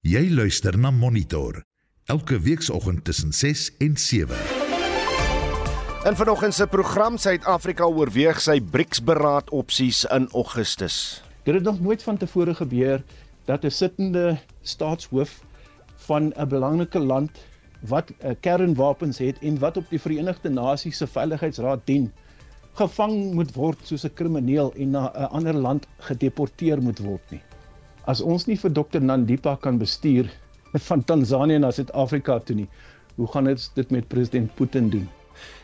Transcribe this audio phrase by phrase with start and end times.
[0.00, 1.58] Jy luister na Monitor
[2.08, 4.36] elke weekoggend tussen 6 en 7.
[6.08, 11.20] In vanoggend se program Suid-Afrika oorweeg sy BRICS-beraad opsies in Augustus.
[11.44, 13.04] Dit het nog nooit van tevore gebeur
[13.44, 15.44] dat 'n sittende staatshoof
[16.08, 17.30] van 'n belangrike land
[17.80, 22.12] wat uh, kernwapens het en wat op die Verenigde Nasies se Veiligheidsraad dien,
[22.72, 27.42] gevang moet word soos 'n krimineel en na 'n ander land gedeporteer moet word nie.
[28.08, 30.30] As ons nie vir Dr Nandipa kan bestuur
[30.88, 32.68] van Tansanië na Suid-Afrika toe nie,
[33.16, 35.08] hoe gaan dit met president Putin doen?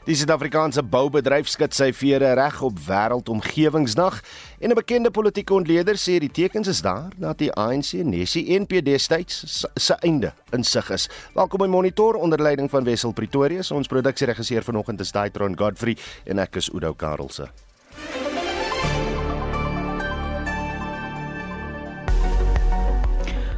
[0.06, 4.20] Die Suid-Afrikaanse boubedryf skud sy vere reg op Wêreldomgewingsdag
[4.60, 8.66] en 'n bekende politieke ontleder sê die tekens is daar dat die ANC Nessie en
[8.66, 11.08] PD steeds se einde in sig is.
[11.34, 13.70] Welkom by Monitor onder leiding van Wessel Pretorius.
[13.70, 17.65] Ons produksieregisseur vanoggend is Daitron Godfrey en ek is Udo Karlse.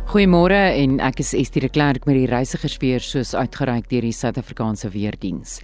[0.08, 4.88] Goeiemôre en ek is Estie de Klerk met die reisigersweer soos uitgereik deur die Suid-Afrikaanse
[4.94, 5.58] Weerdiens.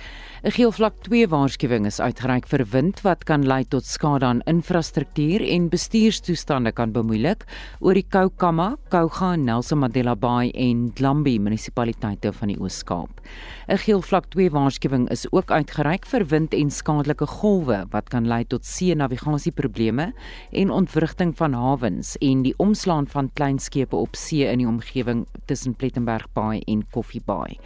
[0.44, 5.40] 'n Geelvlak 2 waarskuwing is uitgereik vir wind wat kan lei tot skade aan infrastruktuur
[5.40, 7.46] en bestuurstoestande kan bemoeilik
[7.80, 13.22] oor die Koukama, Kouga, Nelson Mandela Bay en Dlambi munisipaliteite van die Oos-Kaap.
[13.68, 18.44] 'n Geelvlak 2 waarskuwing is ook uitgereik vir wind en skadelike golwe wat kan lei
[18.44, 20.12] tot see-navigasieprobleme
[20.52, 25.24] en ontwrigting van hawens en die omslaan van klein skepe op see in die omgewing
[25.46, 27.58] tussen Plettenberg Bay en Coffee Bay.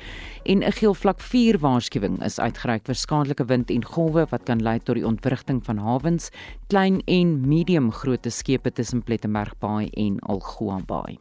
[0.44, 4.60] En 'n geelvlak 4 waarskuwing is uitgereik uitgereik vir skadelike wind en golwe wat kan
[4.60, 6.30] lei tot die ontwrigting van hawens,
[6.68, 11.18] klein en medium grootte skepe tussen Plettenberg Bay en Algoa Bay.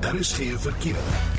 [0.00, 1.35] Daar is geen verkeer.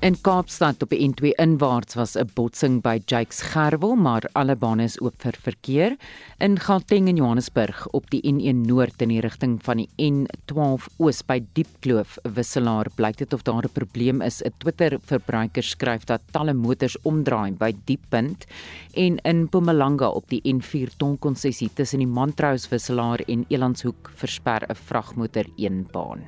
[0.00, 4.82] In Kaapstad op die N2 inwaarts was 'n botsing by Jakes Gerwel, maar alle bane
[4.82, 5.96] is oop vir verkeer.
[6.38, 11.22] In Gauteng en Johannesburg op die N1 Noord in die rigting van die N12 Oos
[11.22, 14.42] by Diepkloof wisselaar blyk dit of daar 'n probleem is.
[14.42, 18.46] 'n Twitter-verbruiker skryf dat talle motors omdraai by Dieppunt
[18.94, 24.74] en in Mpumalanga op die N4 tonkonsessie tussen die Mantrous wisselaar en Elandshoek versper 'n
[24.74, 26.22] vragmotor een baan.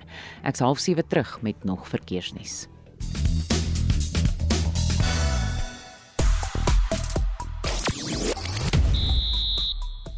[0.45, 2.69] Ek's half 7 terug met nog verkeersnuus.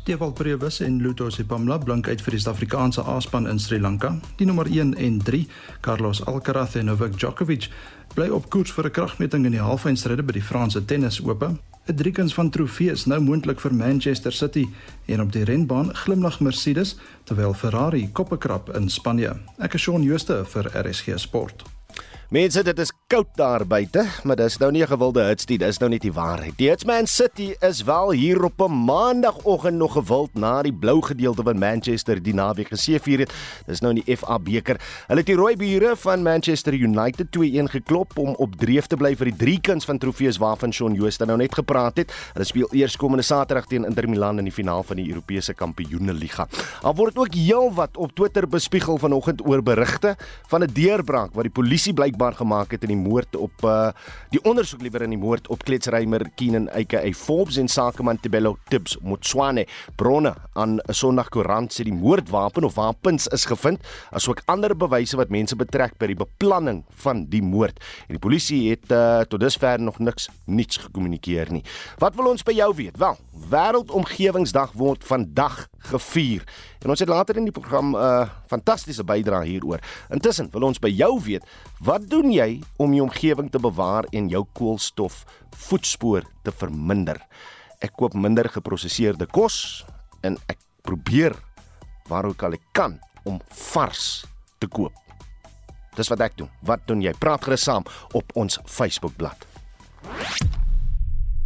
[0.04, 4.10] Teval Prewus en Luto Sipamla blank uit vir die Suid-Afrikaanse A-span in Sri Lanka.
[4.36, 5.46] Die nommer 1 en 3,
[5.80, 7.70] Carlos Alcaraz en Novak Djokovic,
[8.12, 11.56] bly op koers vir 'n kragmeting in die halfeindstryde by die Franse Tennisope.
[11.88, 14.66] 'n Driekens van trofee is nou moontlik vir Manchester City
[15.06, 19.36] en op die renbaan glimlag Mercedes terwyl Ferrari koppekrap in Spanje.
[19.58, 21.73] Ek is Shaun Schuster vir RSG Sport.
[22.32, 25.90] Mense, dit is koud daar buite, maar dis nou nie 'n gewilde hitstie, dis nou
[25.90, 26.56] net die waarheid.
[26.56, 31.42] Die Hitsman City is wel hier op 'n maandagooggend nog gewild na die blou gedeelte
[31.42, 33.32] van Manchester die naweek geseëvier het.
[33.66, 34.80] Dis nou in die FA beker.
[35.06, 39.16] Hulle het die rooi bure van Manchester United 2-1 geklop om op dreef te bly
[39.16, 42.12] vir die drie kuns van trofees waarvan Shaun Jooste nou net gepraat het.
[42.32, 46.48] Hulle speel eers komende Saterdag teen Inter Milan in die finaal van die Europese Kampioenligga.
[46.82, 50.16] Al word ook heelwat op Twitter bespiegel vanoggend oor berigte
[50.48, 53.92] van 'n deurbraak wat die polisie blykbaar openbaar gemaak het in die moord op uh
[54.30, 58.96] die ondersoek liewer in die moord op kletsrymer Keenan aka Forbes en sakeman Tebello Tips
[59.02, 59.66] Motswane.
[59.96, 65.16] Bronne aan 'n Sondag koerant sê die moordwapen of wapens is gevind asook ander bewyse
[65.16, 67.78] wat mense betrek by die beplanning van die moord.
[68.08, 71.62] En die polisie het uh tot dusver nog niks niets gekommunikeer nie.
[71.98, 72.98] Wat wil ons by jou weet?
[72.98, 73.16] Wel
[73.50, 76.42] wêreldomgewingsdag word vandag gevier
[76.84, 79.80] en ons het later in die program 'n uh, fantastiese bydrae hieroor
[80.12, 81.44] intussen wil ons by jou weet
[81.80, 87.18] wat doen jy om die omgewing te bewaar en jou koolstof voetspoor te verminder?
[87.80, 89.84] Ek koop minder geprosesseerde kos
[90.22, 91.34] en ek probeer
[92.08, 93.40] waar ook al ek kan om
[93.72, 94.24] vars
[94.58, 94.92] te koop.
[95.96, 96.50] Dis wat ek doen.
[96.66, 97.12] Wat doen jy?
[97.18, 99.46] Praat gerus saam op ons Facebookblad.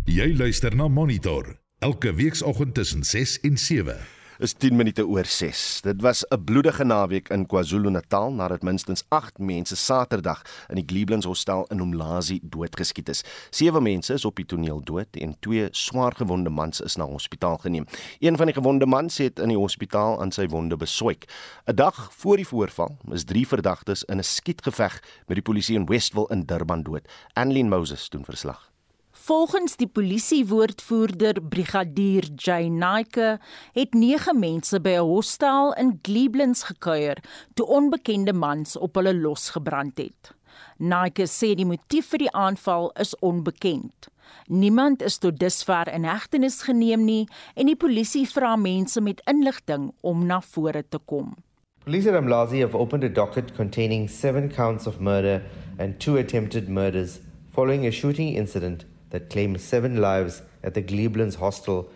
[0.08, 5.80] Jy luister na Monitor elke weekoggend tussen 6 en 7 is 10 minute oor 6.
[5.82, 11.26] Dit was 'n bloedige naweek in KwaZulu-Natal nadat minstens 8 mense Saterdag in die Gleeblands
[11.26, 13.24] Hostel in Umlazi doodgeskiet is.
[13.50, 17.86] Sewe mense is op die toneel dood en twee swaargewonde mans is na hospitaal geneem.
[18.20, 21.24] Een van die gewonde mans het in die hospitaal aan sy wonde beswyk.
[21.66, 25.86] 'n Dag voor die voorval is drie verdagtes in 'n skietgeveg met die polisie in
[25.86, 27.08] Westville in Durban dood.
[27.32, 28.70] Annelien Moses doen verslag.
[29.28, 33.34] Volgens die polisiewoordvoerder Brigadier Jay Naike
[33.76, 37.18] het 9 mense by 'n hostel in Gleeblands gekuier
[37.54, 40.32] toe onbekende mans op hulle losgebrand het.
[40.78, 44.08] Naike sê die motief vir die aanval is onbekend.
[44.46, 49.92] Niemand is tot dusver in hegtenis geneem nie en die polisie vra mense met inligting
[50.00, 51.34] om na vore te kom.
[51.84, 55.42] Police at Mlazi have opened a docket containing 7 counts of murder
[55.78, 57.20] and 2 attempted murders
[57.50, 61.90] following a shooting incident that claimed seven lives at the Gleeblands hostel.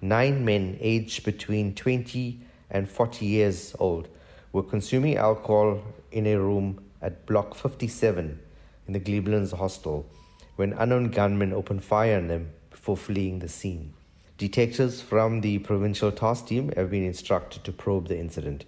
[0.00, 4.08] Nine men aged between 20 and 40 years old
[4.52, 5.80] were consuming alcohol
[6.12, 8.38] in a room at Block 57
[8.86, 10.06] in the Gleeblands hostel
[10.56, 13.92] when unknown gunmen opened fire on them before fleeing the scene.
[14.38, 18.64] Detectives from the provincial task team have been instructed to probe the incident.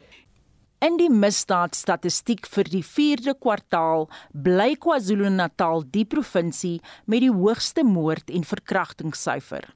[0.81, 8.33] In die misdaadstatistiek vir die 4de kwartaal bly KwaZulu-Natal die provinsie met die hoogste moord-
[8.33, 9.67] en verkrachtingssyfer.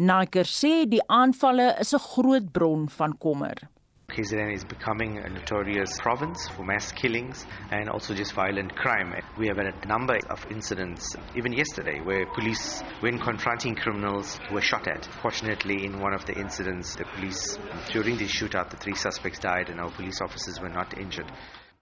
[0.00, 3.68] Naker sê die aanvalle is 'n groot bron van kommer.
[4.16, 9.12] KZN is becoming a notorious province for mass killings and also just violent crime.
[9.36, 14.62] We have had a number of incidents, even yesterday, where police, when confronting criminals, were
[14.62, 15.04] shot at.
[15.20, 17.58] Fortunately, in one of the incidents, the police,
[17.92, 21.30] during the shootout, the three suspects died and our police officers were not injured.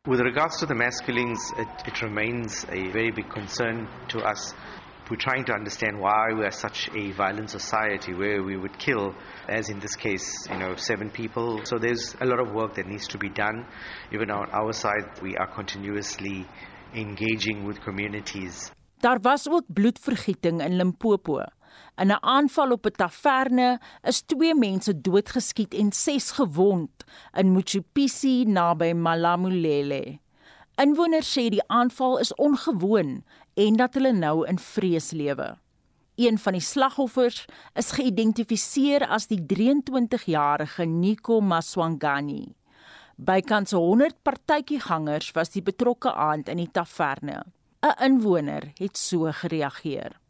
[0.07, 4.55] With regards to the mass killings, it, it remains a very big concern to us
[5.11, 9.15] we're trying to understand why we are such a violent society where we would kill,
[9.49, 11.61] as in this case, you know, seven people.
[11.65, 13.67] So there's a lot of work that needs to be done.
[14.13, 16.47] Even on our side, we are continuously
[16.95, 18.71] engaging with communities.
[19.01, 21.45] Daar was ook bloedvergieting in Limpopo.
[21.97, 28.45] In 'n aanval op 'n taverne is twee mense doodgeskiet en 6 gewond in Mchipisi
[28.45, 30.19] naby Malamulele.
[30.75, 33.23] Inwoners sê die aanval is ongewoon
[33.55, 35.55] en dat hulle nou in vrees lewe.
[36.15, 42.55] Een van die slagoffers is geïdentifiseer as die 23-jarige Nico Maswangani.
[43.17, 47.43] Bykans 100 partytjiegangers was die betrokke aand in die taverne.
[47.83, 50.24] 'n Inwoner het so gereageer.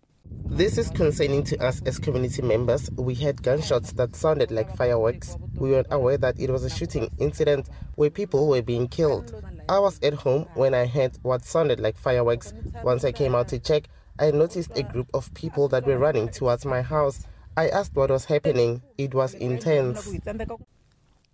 [0.54, 2.88] This is concerning to us as community members.
[2.92, 5.36] We had gunshots that sounded like fireworks.
[5.56, 9.34] We were aware that it was a shooting incident where people were being killed.
[9.68, 12.54] I was at home when I heard what sounded like fireworks.
[12.84, 13.88] Once I came out to check,
[14.20, 17.26] I noticed a group of people that were running towards my house.
[17.56, 18.82] I asked what was happening.
[18.96, 20.08] It was intense.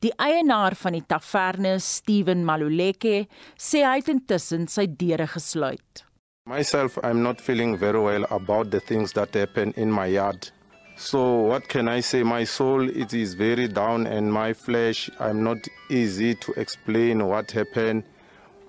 [0.00, 3.26] Die eienaar van die taverne, Steven Maluleke,
[3.60, 6.06] sê hy het intussen sy deure gesluit.
[6.50, 10.50] Myself, I'm not feeling very well about the things that happen in my yard.
[10.96, 12.24] So what can I say?
[12.24, 15.58] My soul it is very down and my flesh I'm not
[15.90, 18.02] easy to explain what happened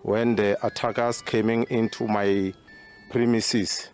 [0.04, 2.54] when the attackers coming into my
[3.10, 3.90] premises.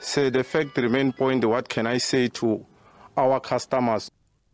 [0.00, 2.64] So the fact remain point what can I say to
[3.16, 4.08] our customers?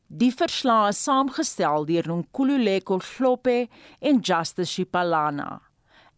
[0.09, 3.69] Die verslae is saamgestel deur Nkululeko Hlope
[4.01, 5.61] en Justice Shipalana.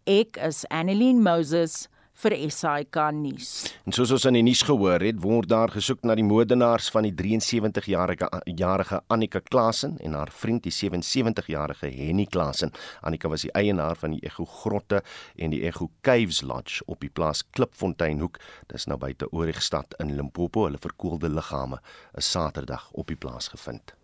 [0.07, 1.89] Ek is Annelien Moses
[2.23, 3.51] vir SAK nuus.
[3.85, 7.07] En soos ons in die nuus gehoor het, word daar gesoek na die moordenaars van
[7.09, 12.73] die 73-jarige jarige Annika Klasen en haar vriend die 77-jarige Henny Klasen.
[13.03, 15.03] Annika was die eienaar van die Ego Grotte
[15.37, 18.39] en die Ego Caves Lodge op die plaas Klipfonteinhoek.
[18.71, 20.69] Dis nou buite Oorigstad in Limpopo.
[20.69, 21.83] Hulle verkoelde liggame
[22.15, 23.95] is Saterdag op die plaas gevind.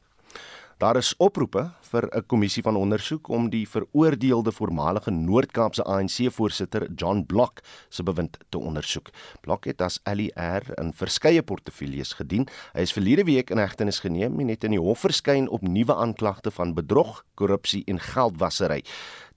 [0.81, 1.61] Daar is oproepe
[1.91, 8.39] vir 'n kommissie van ondersoek om die veroordeelde voormalige Noord-Kaapse ANC-voorsitter John Block se bewind
[8.49, 9.11] te ondersoek.
[9.41, 12.49] Block het as LER in verskeie portefeuilles gedien.
[12.73, 15.95] Hy is verlede week in hegtenis geneem en het in die hof verskyn op nuwe
[15.95, 18.83] aanklagte van bedrog, korrupsie en geldwasery.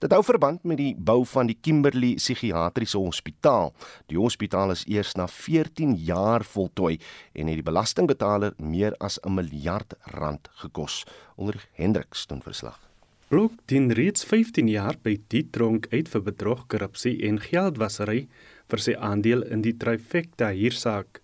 [0.02, 3.70] Dit hou verband met die bou van die Kimberley Psigiatriese Hospitaal.
[4.10, 6.96] Die hospitaal is eers na 14 jaar voltooi
[7.32, 11.04] en het die belastingbetaler meer as 'n miljard rand gekos.
[11.36, 12.80] Onder Hendriks doen verslag.
[13.28, 18.28] Blok dien reeds 15 jaar by die tronk uit vir bedrog, korrupsie en geldwasery
[18.68, 21.22] vir sy aandeel in die Trifecta hiersaak.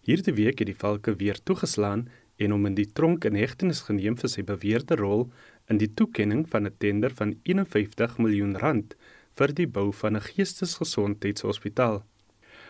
[0.00, 4.16] Hierdie week het die valke weer toegeslaan en hom in die tronk in hegtenis geneem
[4.20, 5.28] vir sy beweerde rol
[5.68, 8.96] in die toekenning van 'n tender van 51 miljoen rand
[9.38, 12.02] vir die bou van 'n geestesgesondheidshospitaal.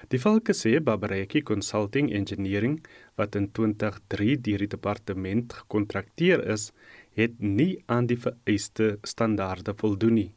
[0.08, 2.84] Die valke sê Babareki Consulting Engineering
[3.16, 6.72] wat in 2003 deur die departement gekontrakteer is,
[7.14, 10.32] het nie aan die vereiste standaarde voldoen nie.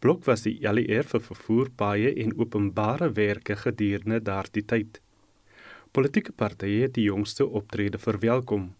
[0.00, 5.00] Blok was die LER vir vervoer, paaie en openbare werke gedurende daardie tyd.
[5.92, 8.70] Politieke partye het die jongste optrede verwelkom,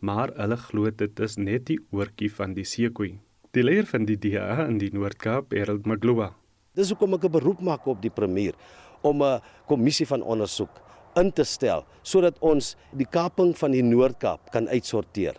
[0.00, 3.18] maar hulle glo dit is net die oortjie van die seekoei.
[3.56, 6.34] Die leier van die DA in die Noord-Kaap, Harold Magloa.
[6.76, 8.54] Dis hoekom ek 'n beroep maak op die premier
[9.02, 10.70] om 'n kommissie van ondersoek
[11.16, 15.34] in te stel sodat ons die kaping van die Noord-Kaap kan uitsorteer.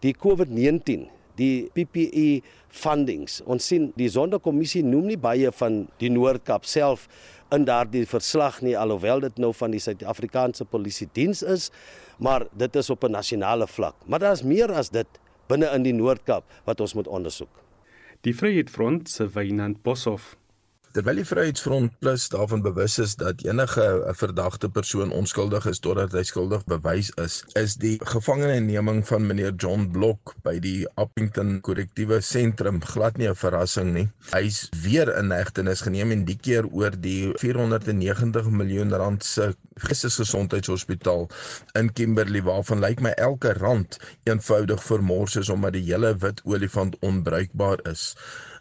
[0.00, 3.40] Die COVID-19 die PPE fundings.
[3.46, 7.06] Ons sien die sonderkommissie noem nie baie van die Noord-Kaap self
[7.54, 11.70] in daardie verslag nie alhoewel dit nou van die Suid-Afrikaanse Polisie Diens is,
[12.18, 13.94] maar dit is op 'n nasionale vlak.
[14.06, 15.06] Maar daar's meer as dit
[15.46, 17.62] binne in die Noord-Kaap wat ons moet ondersoek.
[18.20, 20.36] Die Vryheidsfront se Wynand Boshoff
[20.96, 26.12] Terwyl die Vryheidsfront Plus daarvan bewus is dat enige 'n verdagte persoon onskuldig is totdat
[26.16, 32.20] hy skuldig bewys is, is die gevangeneneming van meneer John Block by die Appington Korrektiewe
[32.20, 34.08] Sentrum glad nie 'n verrassing nie.
[34.32, 41.28] Hy's weer in hegtenis geneem en die keer oor die 490 miljoen rand se geestesgesondheidshospitaal
[41.74, 46.96] in Kimberley waarvan lyk my elke rand eenvoudig vermors is omdat die hele wit olifant
[47.00, 48.14] onbruikbaar is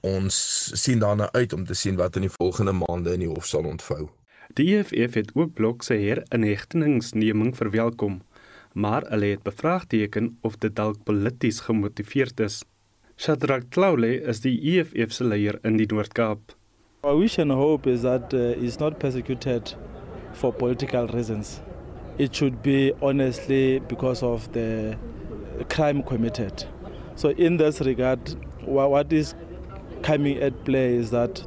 [0.07, 0.37] ons
[0.83, 3.67] sien daarna uit om te sien wat in die volgende maande in die hof sal
[3.67, 4.07] ontvou.
[4.55, 8.21] Die EFF het ook blok se herinhegteningsneming verwelkom,
[8.73, 12.61] maar hulle het bevraagteken of dit dalk polities gemotiveerd is.
[13.17, 16.53] Shadrack Claule is die EFF se leier in die Noord-Kaap.
[17.03, 19.75] Our wish and hope is that uh, is not persecuted
[20.33, 21.59] for political reasons.
[22.17, 24.97] It should be honestly because of the
[25.69, 26.65] crime committed.
[27.15, 28.35] So in this regard
[28.65, 29.35] what is
[30.01, 31.45] coming at play is that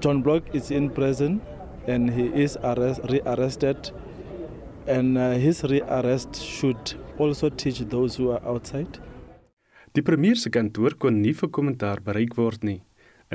[0.00, 1.40] John Block is in prison
[1.86, 3.90] and he is arrest, rearrested
[4.86, 8.98] and uh, his rearrest should also teach those who are outside.
[9.92, 12.80] Die premier se kantoor kon nie vir kommentaar bereik word nie.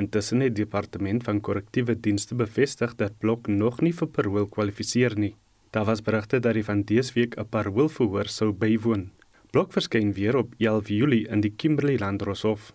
[0.00, 5.16] Intussen het die departement van korrektiewe dienste bevestig dat Blok nog nie vir parol kwalifiseer
[5.20, 5.34] nie.
[5.72, 9.10] Daar was berigte dat hy van dese week 'n parolverhoor sou bywoon.
[9.52, 12.72] Blok verskyn weer op 11 Julie in die Kimberley Landroshof.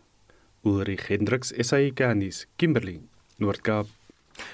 [0.63, 3.01] Ulrich Hendriks SAICanis Kimberley
[3.39, 3.87] Noord-Kaap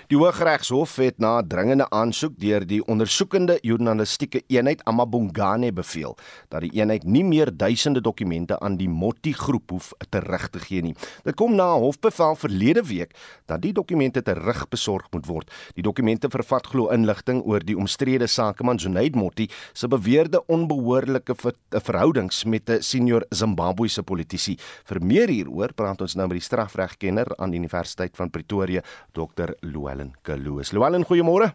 [0.07, 6.15] Die Hooggeregshof het na dringende aansoek deur die ondersoekende journalistieke eenheid Amabongane beveel
[6.47, 10.81] dat die eenheid nie meer duisende dokumente aan die Motti groep hoef terug te gee
[10.81, 10.95] nie.
[11.23, 13.11] Dit kom na 'n hofbevel verlede week
[13.45, 15.51] dat die dokumente terugbesorg moet word.
[15.73, 21.35] Die dokumente vervat glo inligting oor die omstrede sakeman Junaid Motti se beweerde onbehoorlike
[21.69, 24.57] verhoudings met 'n senior Zimbabwese politisie.
[24.85, 28.81] Vir meer hieroor praat ons nou met die strafregkenner aan die Universiteit van Pretoria,
[29.11, 29.53] Dr.
[29.67, 30.71] Luelen Kaloos.
[30.71, 31.51] Luelen, goeiemôre.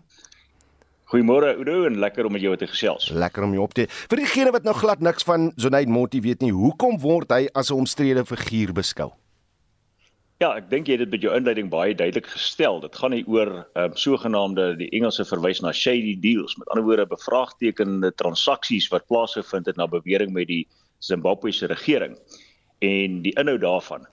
[1.12, 3.10] Goeiemôre Udo en lekker om met jou te gesels.
[3.12, 3.84] Lekker om jou op te.
[4.08, 7.70] Vir diegene wat nou glad niks van Zonaid Monti weet nie, hoekom word hy as
[7.70, 9.12] 'n omstrede figuur beskou?
[10.40, 12.80] Ja, ek dink jy het dit met jou inleiding baie duidelik gestel.
[12.80, 16.84] Dit gaan nie oor ehm um, sogenaamde die Engelse verwys na shady deals, met ander
[16.84, 20.66] woorde bevraagtekende transaksies wat plaasgevind het na bewering met die
[20.98, 22.16] Zimbabwese regering
[22.78, 24.06] en die inhoud daarvan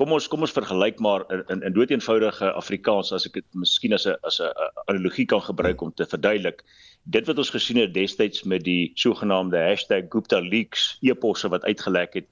[0.00, 4.06] kom ons kom ons vergelyk maar in in doeteenvoudige Afrikaans as ek dit miskien as
[4.06, 4.52] 'n as 'n
[4.86, 6.62] analogie kan gebruik om te verduidelik.
[7.04, 9.58] Dit wat ons gesien het destyds met die sogenaamde
[10.08, 12.28] #GuptaLeaks e-posse wat uitgelek het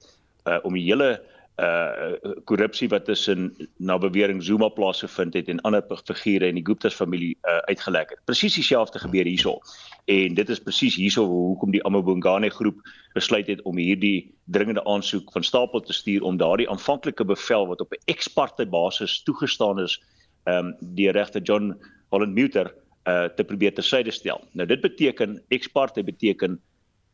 [0.47, 1.21] uh, om die hele
[1.61, 6.95] uh korrupsie wat tussen na bewering Zuma plaasgevind het en ander figure in die Gupta's
[6.95, 8.19] familie uh uitgelek het.
[8.25, 9.59] Presies dieselfde gebeur hierso.
[10.05, 12.81] En dit is presies hierso hoekom die Amabongane groep
[13.13, 17.81] besluit het om hierdie dringende aansoek van stapel te stuur om daardie aanvanklike bevel wat
[17.81, 20.01] op 'n ex-parte basis toegestaan is
[20.45, 21.77] um deur regter John
[22.09, 22.73] Holland Muter
[23.07, 24.41] uh te probeer tersyde stel.
[24.51, 26.59] Nou dit beteken ex-parte beteken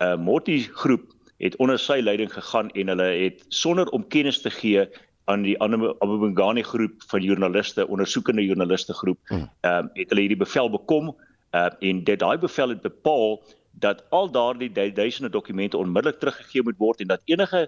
[0.02, 4.50] uh Motti groep het onder sy leiding gegaan en hulle het sonder om kennis te
[4.50, 4.88] gee
[5.28, 9.50] aan die Abubangani groep van joernaliste, ondersoekende joernaliste groep, hmm.
[9.62, 11.12] ehm um, het hulle hierdie bevel bekom
[11.52, 13.42] uh, en dit daai bevel het bepaal
[13.72, 17.68] dat al daardie duisende dokumente onmiddellik teruggegee moet word en dat enige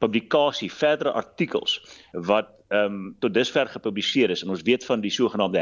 [0.00, 1.78] publikasie, verdere artikels
[2.12, 4.44] wat ehm um, tot dusver gepubliseer is.
[4.44, 5.58] En ons weet van die sogenaamde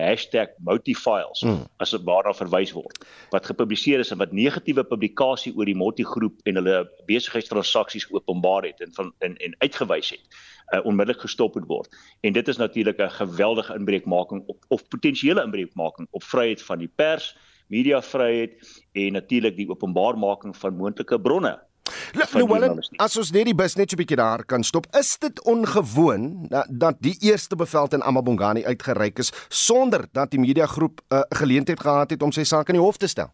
[0.59, 1.65] #motifiles mm.
[1.77, 6.41] as waarna verwys word wat gepubliseer is en wat negatiewe publikasie oor die Motti groep
[6.45, 10.39] en hulle besigheidstransaksies openbaar het en van en, en uitgewys het
[10.75, 11.97] uh, onmiddellik gestop moet word.
[12.21, 16.93] En dit is natuurlik 'n geweldige inbreukmaking op of potensiële inbreukmaking op vryheid van die
[16.95, 17.37] pers
[17.69, 21.68] mediavryheid en natuurlik die openbaarmaking van moontlike bronne
[22.33, 25.43] Louwelen, as ons net die bus net so 'n bietjie daar kan stop, is dit
[25.45, 31.15] ongewoon dat, dat die eerste bevel teen Amabongani uitgereik is sonder dat die mediagroep 'n
[31.15, 33.31] uh, geleentheid gehad het om sy saak in die hof te stel?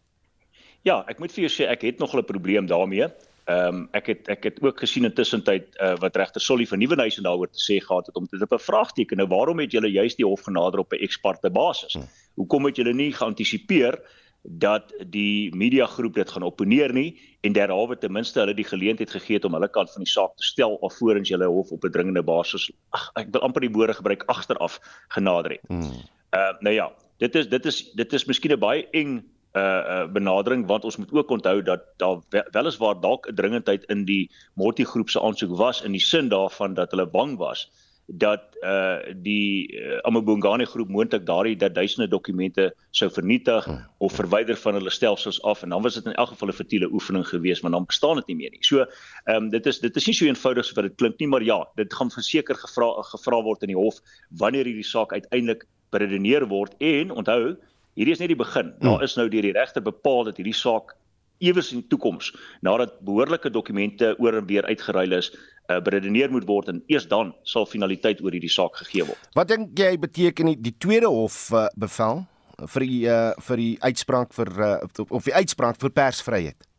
[0.81, 3.09] Ja, ek moet vir jou sê ek het nog 'n probleem daarmee.
[3.45, 6.79] Ehm um, ek het ek het ook gesien intussen tyd uh, wat regter Solly van
[6.81, 9.17] Nieuwenhuizen daaroor te sê gehad het om dit op 'n vraagteken.
[9.17, 11.93] Nou waarom het julle juist die hof genader op 'n eksparte basis?
[11.93, 12.07] Hmm.
[12.33, 13.99] Hoekom het julle nie geantisipeer
[14.47, 19.39] dat die mediagroep dit gaan opponeer nie en derhalwe ten minste hulle die geleentheid gegee
[19.39, 22.23] het om hulle kant van die saak te stel alvorens julle hof op 'n dringende
[22.23, 25.61] basis ag ek wil amper die woorde gebruik agteraf genader het.
[25.67, 26.03] Hmm.
[26.35, 29.23] Uh nou ja, dit is dit is dit is miskien 'n baie eng
[29.55, 32.21] uh, uh benadering want ons moet ook onthou dat daar
[32.51, 36.91] weliswaar dalk 'n dringendheid in die multigroep se aansoek was in die sin daarvan dat
[36.91, 37.69] hulle bang was
[38.05, 43.85] dat uh die uh, Amabongani groep moontlik daardie dat duisende dokumente sou vernietig hmm.
[43.97, 46.91] of verwyder van hulle stelsels af en dan was dit in elk geval 'n futiele
[46.91, 48.63] oefening geweest maar dan bestaan dit nie meer nie.
[48.63, 48.85] So
[49.23, 51.43] ehm um, dit is dit is nie so eenvoudig so wat dit klink nie maar
[51.43, 56.47] ja, dit gaan verseker gevra gevra word in die hof wanneer hierdie saak uiteindelik beredeneer
[56.47, 57.57] word en onthou
[57.95, 58.73] hierdie is net die begin.
[58.79, 58.89] Hmm.
[58.89, 60.95] Daar is nou deur die regter bepaal dat hierdie saak
[61.39, 62.31] ewes in die toekoms
[62.65, 65.31] nadat behoorlike dokumente oor en weer uitgeruil is,
[65.69, 69.29] uh, beredeneer moet word en eers dan sal finaliteit oor hierdie saak gegee word.
[69.37, 72.25] Wat dink jy beteken die, die tweede hof uh, bevel
[72.71, 74.77] vir die uh, vir die uitspraak vir uh,
[75.09, 76.69] of die uitspraak vir persvryheid?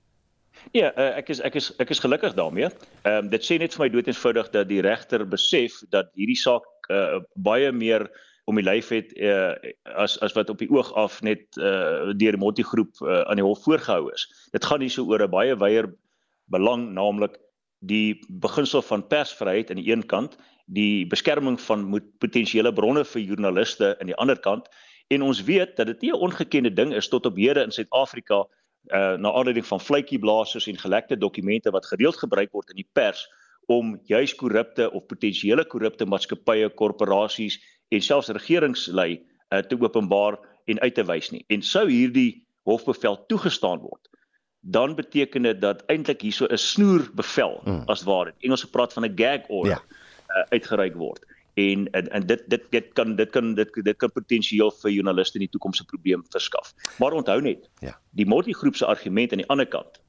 [0.75, 2.71] Ja, uh, ek is ek is ek is gelukkig daarmee.
[3.05, 6.39] Ehm um, dit sê net vir my dood eenvoudig dat die regter besef dat hierdie
[6.41, 8.09] saak uh, baie meer
[8.47, 9.55] om die lyf het uh,
[9.99, 13.41] as as wat op die oog af net uh, deur die Monti groep uh, aan
[13.41, 14.27] die hof voorgehou is.
[14.55, 15.91] Dit gaan nie so oor 'n baie wyeer
[16.47, 17.41] belang naamlik
[17.81, 23.97] die beginsel van persvryheid aan die een kant, die beskerming van potensiële bronne vir joernaliste
[24.01, 24.71] aan die ander kant
[25.09, 28.47] en ons weet dat dit nie 'n ongekende ding is tot op hede in Suid-Afrika
[28.95, 33.27] uh, na aanleiding van vletjieblassers en gelekte dokumente wat gereeld gebruik word in die pers
[33.67, 37.59] om juis korrupte of potensiële korrupte maatskappye, korporasies
[37.89, 41.45] en selfs regeringslei uh, te openbaar en uit te wys nie.
[41.49, 44.09] En sou hierdie hofbevel toegestaan word,
[44.61, 47.83] dan beteken dit dat eintlik hierso 'n snoerbevel mm.
[47.87, 48.35] as ware.
[48.41, 49.83] Engels gepraat van 'n gag order ja.
[50.29, 51.25] uh, uitgereik word.
[51.55, 55.39] En en, en dit, dit dit kan dit kan dit dit kan potensieel vir joernaliste
[55.39, 56.75] in die toekoms 'n probleem verskaf.
[56.99, 58.01] Maar onthou net, ja.
[58.11, 60.01] die Morty groep se argument aan die ander kant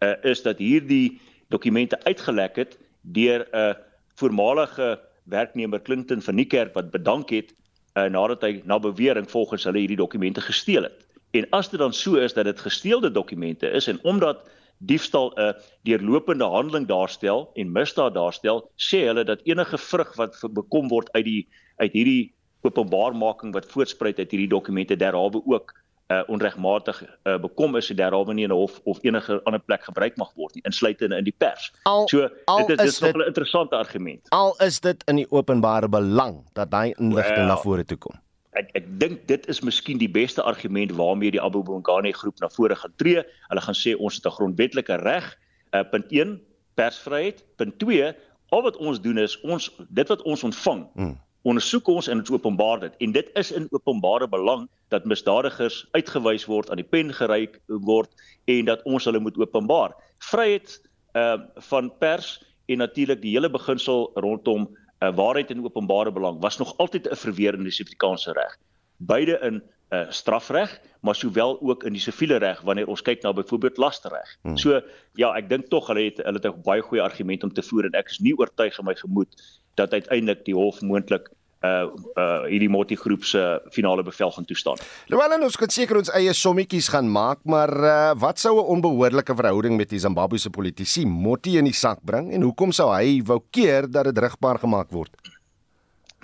[0.00, 3.74] uh, is dat hierdie dokumente uitgelek het deur 'n uh,
[4.14, 7.54] voormalige werknemer Clinton van Niekerk wat bedank het
[7.94, 11.06] uh, nadat hy na bewering volgens hulle hierdie dokumente gesteel het.
[11.30, 15.54] En as dit dan so is dat dit gesteelde dokumente is en omdat diefstal 'n
[15.82, 21.24] deurlopende handeling daarstel en misdaad daarstel, sê hulle dat enige vrug wat bekom word uit
[21.24, 25.74] die uit hierdie openbaarmaking wat voortspruit uit hierdie dokumente derhalwe ook
[26.10, 30.16] uh, onregmatig uh, bekom is derhalwe nie in 'n hof of enige ander plek gebruik
[30.16, 31.72] mag word nie insluitende in die pers.
[31.82, 32.28] Al, so
[32.66, 34.28] dit is, is dit 'n interessante argument.
[34.28, 38.16] Al is dit in die openbare belang dat daai inligting well, na vore toe kom.
[38.50, 42.48] Ek ek dink dit is miskien die beste argument waarmee die Abu Bongani groep na
[42.48, 43.22] vore gaan tree.
[43.48, 45.38] Hulle gaan sê ons het 'n grondwetlike reg.
[45.70, 46.40] Uh, punt 1
[46.74, 47.44] persvryheid.
[47.56, 48.14] Punt 2
[48.48, 50.88] al wat ons doen is ons dit wat ons ontvang.
[50.94, 55.86] Hmm ondersoek ons en dit openbaar dit en dit is in openbare belang dat misdadigers
[55.96, 58.10] uitgewys word aan die pen geryk word
[58.44, 59.96] en dat ons hulle moet openbaar.
[60.30, 60.80] Vryheid
[61.16, 61.38] uh
[61.70, 62.38] van pers
[62.70, 67.16] en natuurlik die hele beginsel rondom uh, waarheid en openbare belang was nog altyd 'n
[67.16, 68.56] verweer in die Suid-Afrikaanse reg.
[68.96, 73.32] Beide in uh strafreg, maar sowel ook in die siviele reg wanneer ons kyk na
[73.32, 74.36] byvoorbeeld lasterreg.
[74.42, 74.56] Hmm.
[74.56, 74.80] So
[75.18, 77.84] ja, ek dink tog hulle het hulle het 'n baie goeie argument om te voer
[77.90, 79.34] en ek is nie oortuig in my gemoed
[79.74, 84.78] dat uiteindelik die hof moontlik uh uh hierdie Motti groep se finale bevel gaan toestaan.
[85.12, 89.34] Louwelen ons kan seker ons eie sommetjies gaan maak, maar uh wat sou 'n onbehoorlike
[89.34, 93.42] verhouding met die Zimbabwese politici Motti in die sak bring en hoekom sou hy wou
[93.50, 95.10] keer dat dit rigbaar gemaak word?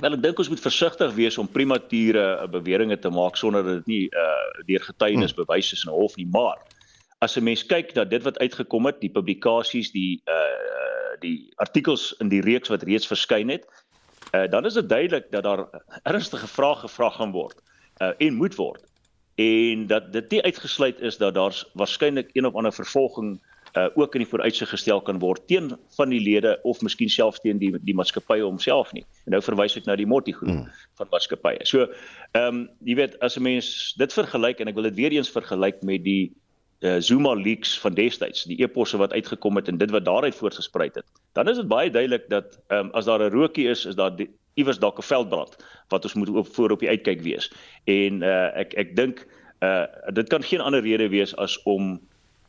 [0.02, 3.80] Wel ek dink ons moet versigtig wees om premature uh, beweringe te maak sonder dat
[3.80, 5.44] dit nie uh deur getuienis hmm.
[5.44, 6.61] bewys is in 'n hof nie, maar
[7.24, 12.12] as 'n mens kyk na dit wat uitgekom het, die publikasies, die uh die artikels
[12.20, 13.64] in die reeks wat reeds verskyn het,
[14.37, 15.64] uh, dan is dit duidelik dat daar
[16.02, 17.56] ernstige vrae gevra gaan word
[18.02, 18.85] uh, en moet word
[19.37, 23.37] en dat dit nie uitgesluit is dat daar waarskynlik een of ander vervolging
[23.77, 27.43] uh, ook in die vooruitsig gestel kan word teen van die lede of miskien selfs
[27.45, 29.05] teen die die maatskappye homself nie.
[29.27, 30.89] En nou verwys ek na die Motti groep mm.
[31.01, 31.67] van maatskappye.
[31.69, 31.89] So,
[32.33, 35.31] ehm um, jy weet as 'n mens dit vergelyk en ek wil dit weer eens
[35.31, 36.33] vergelyk met die
[36.81, 40.95] uh, Zuma leaks van destyds, die eposse wat uitgekom het en dit wat daaruit voortgespruit
[40.95, 44.12] het, dan is dit baie duidelik dat um, as daar 'n rookie is, is daar
[44.55, 45.57] iewers dalk 'n veldbrand
[45.89, 47.53] wat ons moet op voor op die uitkyk wees.
[47.85, 49.27] En uh, ek ek dink
[49.61, 52.01] uh, dit kan geen ander rede wees as om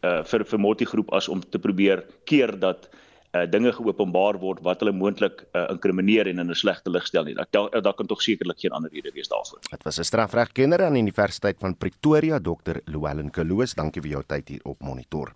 [0.07, 2.87] uh, vir vir multigroep as om te probeer keer dat
[3.35, 7.25] uh, dinge geopenbaar word wat hulle moontlik uh, inkrimineer en in 'n slegte lig stel
[7.25, 7.35] nie.
[7.35, 9.59] Daar daar da kan tog sekerlik geen ander rede wees daarvoor.
[9.69, 12.79] Dit was 'n strafregkenner aan die Universiteit van Pretoria, Dr.
[12.85, 13.73] Llewellyn Kaloos.
[13.73, 15.31] Dankie vir jou tyd hier op Monitor.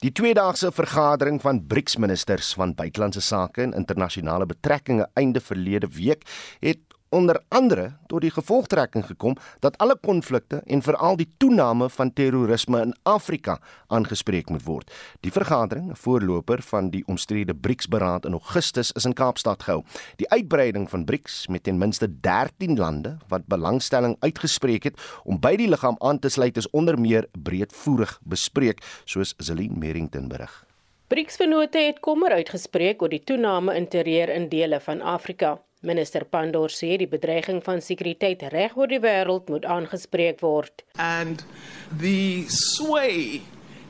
[0.00, 6.24] Die tweedaagse vergadering van BRICS-ministers van buitelandse sake en internasionale betrekkinge einde verlede week
[6.60, 12.12] het onder andere tot die gevolgtrekking gekom dat alle konflikte en veral die toename van
[12.12, 14.92] terrorisme in Afrika aangespreek moet word.
[15.20, 19.82] Die vergadering, 'n voorloper van die omstrede BRICS-beraad in Augustus, is in Kaapstad gehou.
[20.16, 25.56] Die uitbreiding van BRICS met ten minste 13 lande wat belangstelling uitgespreek het om by
[25.56, 30.66] die liggaam aan te sluit is onder meer breedvoerig bespreek, soos Zelin Merrington berig.
[31.06, 35.58] BRICS-vennote het kommer uitgespreek oor die toename in terreur in dele van Afrika.
[35.82, 40.82] Minister Pandor sê die bedreiging van sekuriteit reg oor die wêreld moet aangespreek word.
[40.98, 41.42] And
[41.90, 43.42] the sway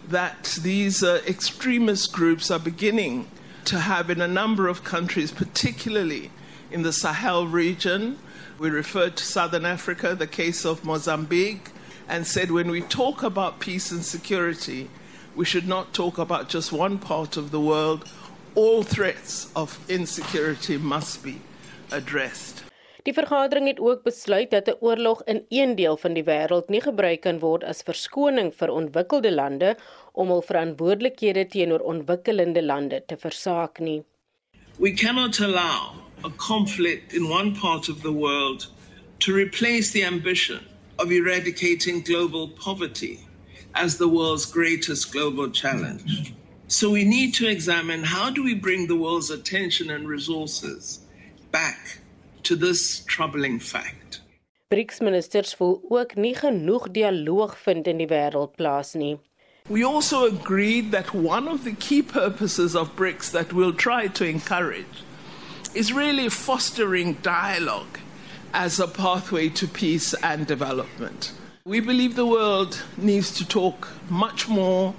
[0.09, 3.27] that these uh, extremist groups are beginning
[3.65, 6.31] to have in a number of countries particularly
[6.71, 8.19] in the Sahel region.
[8.61, 11.71] We referred to Southern Africa, the case of Mozambique,
[12.09, 14.91] and said when we talk about peace and security,
[15.35, 18.09] we should not talk about just one part of the world.
[18.55, 21.41] All threats of insecurity must be
[21.93, 22.65] addressed.
[23.03, 26.81] Die vergadering het ook besluit dat 'n oorlog in een deel van die wêreld nie
[26.81, 29.77] gebruik kan word as verskoning vir ontwikkelde lande
[30.13, 34.03] om hul verantwoordelikhede teenoor ontwikkelende lande te versaak nie.
[34.79, 38.73] We cannot allow a conflict in one part of the world
[39.19, 40.61] to replace the ambition
[40.97, 43.19] of eradicating global poverty
[43.73, 46.33] as the world's greatest global challenge.
[46.67, 51.01] So we need to examine how do we bring the world's attention and resources
[51.51, 51.99] back
[52.45, 54.21] to this troubling fact.
[54.71, 59.19] BRICS ministers voel ook nie genoeg dialoog vind in die wêreld plaas nie.
[59.69, 64.25] We also agreed that one of the key purposes of BRICS that we'll try to
[64.25, 65.05] encourage
[65.75, 67.99] is really fostering dialogue
[68.53, 71.33] as a pathway to peace and development.
[71.65, 74.95] We believe the world needs to talk much more,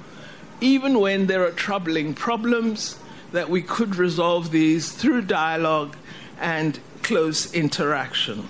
[0.62, 2.98] even when there are troubling problems,
[3.32, 5.96] that we could resolve these through dialogue
[6.42, 8.50] and close interaction.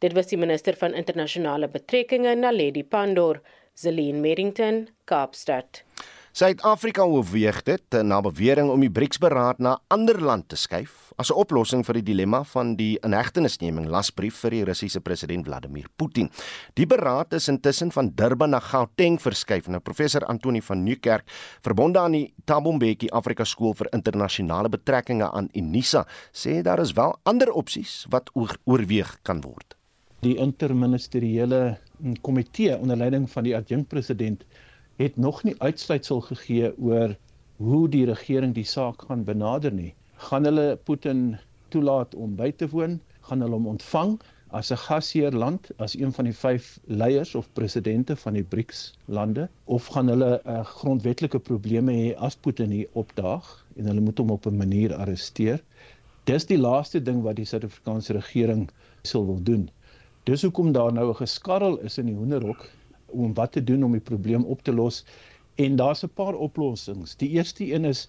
[0.00, 3.40] Dit was die minister van internasionale betrekkinge Naledi Pandor,
[3.74, 5.82] Zelin Merrington, Kaapstad.
[6.30, 11.34] Suid-Afrika oorweeg dit na bewering om die BRICS-beraad na ander land te skuif as 'n
[11.34, 16.30] oplossing vir die dilemma van die inhegtenisneming lasbrief vir die Russiese president Vladimir Putin.
[16.74, 19.66] Die beraad is intussen van Durban na Gauteng verskuif.
[19.68, 21.24] Nou professor Antoni van Nieuwkerk,
[21.62, 26.92] verbonde aan die Thabo Mbeki Afrika Skool vir Internasionale Betrekkinge aan Unisa, sê daar is
[26.92, 29.74] wel ander opsies wat oor, oorweeg kan word.
[30.20, 31.78] Die interministeriële
[32.22, 34.44] komitee onder leiding van die adjunkpresident
[35.00, 37.14] het nog nie uitsluitsel gegee oor
[37.56, 39.94] hoe die regering die saak gaan benader nie.
[40.28, 41.38] Gaan hulle Putin
[41.72, 42.98] toelaat om by te woon?
[43.28, 44.18] Gaan hulle hom ontvang
[44.58, 48.80] as 'n gasheer land, as een van die 5 leiers of presidente van die BRICS
[49.04, 54.00] lande of gaan hulle 'n uh, grondwetlike probleme hê as Putin hier opdaag en hulle
[54.00, 55.62] moet hom op 'n manier arresteer?
[56.24, 58.68] Dis die laaste ding wat die Suid-Afrikaanse regering
[59.02, 59.70] sou wil doen.
[60.24, 62.68] Dis hoekom daar nou 'n geskarrel is in die hoenderhok
[63.10, 65.04] om wat te doen om die probleem op te los.
[65.54, 67.16] En daar's 'n paar oplossings.
[67.16, 68.08] Die eerste een is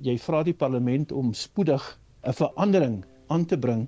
[0.00, 3.86] jy vra die parlement om spoedig 'n verandering aan te bring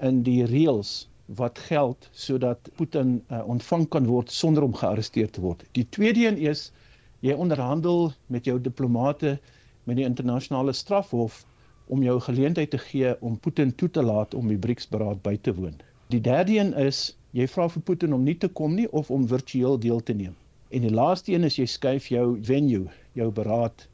[0.00, 5.40] in die reëls wat geld sodat Putin uh, ontvang kan word sonder om gearresteer te
[5.40, 5.64] word.
[5.72, 6.72] Die tweede een is
[7.20, 9.38] jy onderhandel met jou diplomate
[9.84, 11.44] met die internasionale strafhof
[11.86, 15.54] om jou geleentheid te gee om Putin toe te laat om die BRICS-beraad by te
[15.54, 15.74] woon.
[16.08, 19.28] Die derde een is jy vra vir Putin om nie te kom nie of om
[19.28, 20.34] virtueel deel te neem.
[20.72, 23.86] En die laaste een is jy skuif jou venue, jou beraad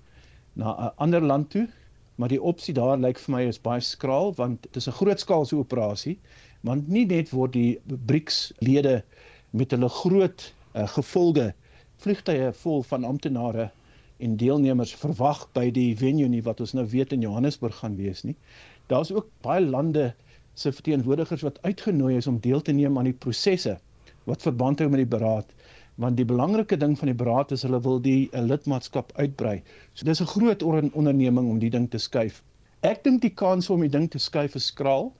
[0.54, 1.68] na 'n ander land toe,
[2.16, 5.56] maar die opsie daar lyk vir my is baie skraal want dit is 'n grootskaalse
[5.56, 6.18] operasie,
[6.62, 9.02] want nie net word die BRICS lede
[9.50, 11.52] met hulle groot uh, gevolge
[12.02, 13.70] vliegtye vol van amptenare
[14.18, 18.24] en deelnemers verwag by die venue nie wat ons nou weet in Johannesburg gaan wees
[18.24, 18.36] nie.
[18.90, 20.14] Daar's ook baie lande
[20.58, 23.78] se verteenwoordigers wat uitgenooi is om deel te neem aan die prosesse
[24.30, 25.54] wat verband hou met die beraad
[26.02, 29.56] want die belangrike ding van die beraad is hulle wil die uh, lidmaatskap uitbrei.
[29.94, 32.42] So dis 'n groot onderneming om die ding te skuif.
[32.86, 35.12] Ek dink die kans om die ding te skuif is skraal.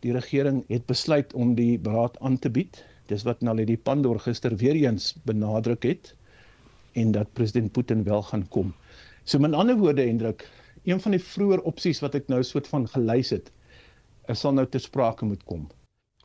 [0.00, 2.84] Die regering het besluit om die beraad aan te bied.
[3.08, 6.14] Dis wat Naledi Pandor gister weer eens benadruk het
[6.94, 8.72] en dat president Putin wel gaan kom.
[9.24, 10.48] So met ander woorde Hendrik,
[10.84, 13.50] een van die vroeë opsies wat ek nou soort van gelys het,
[14.32, 15.68] sal nou ter sprake moet kom.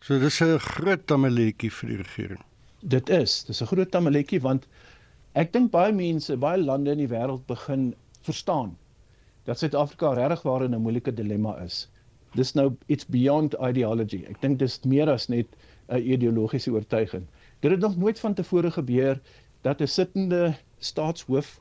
[0.02, 2.44] So dis 'n groot tamaletjie vir die regering.
[2.82, 4.68] Dit is, dis 'n groot tamaletjie want
[5.38, 7.84] Ek dink baie mense, baie lande in die wêreld begin
[8.26, 8.72] verstaan
[9.46, 11.88] dat Suid-Afrika regtig waar in 'n moeilike dilemma is.
[12.34, 14.24] Dis nou it's beyond ideology.
[14.30, 15.48] Ek dink dis meer as net
[15.90, 17.28] 'n ideologiese oortuiging.
[17.62, 19.22] Dit het nog nooit van tevore gebeur
[19.62, 21.60] dat 'n sittende staatshoof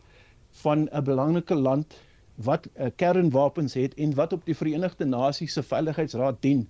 [0.63, 2.01] van 'n belangrike land
[2.45, 6.69] wat uh, kernwapens het en wat op die Verenigde Nasies se Veiligheidsraad dien,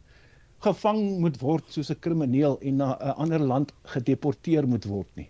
[0.65, 5.29] gevang moet word soos 'n krimineel en na 'n ander land gedeporteer moet word nie.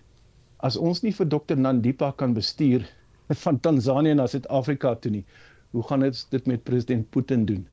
[0.57, 2.87] As ons nie vir Dr Nandipa kan bestuur
[3.45, 5.25] van Tansanië na Suid-Afrika toe nie,
[5.71, 7.69] hoe gaan dit dit met president Putin doen?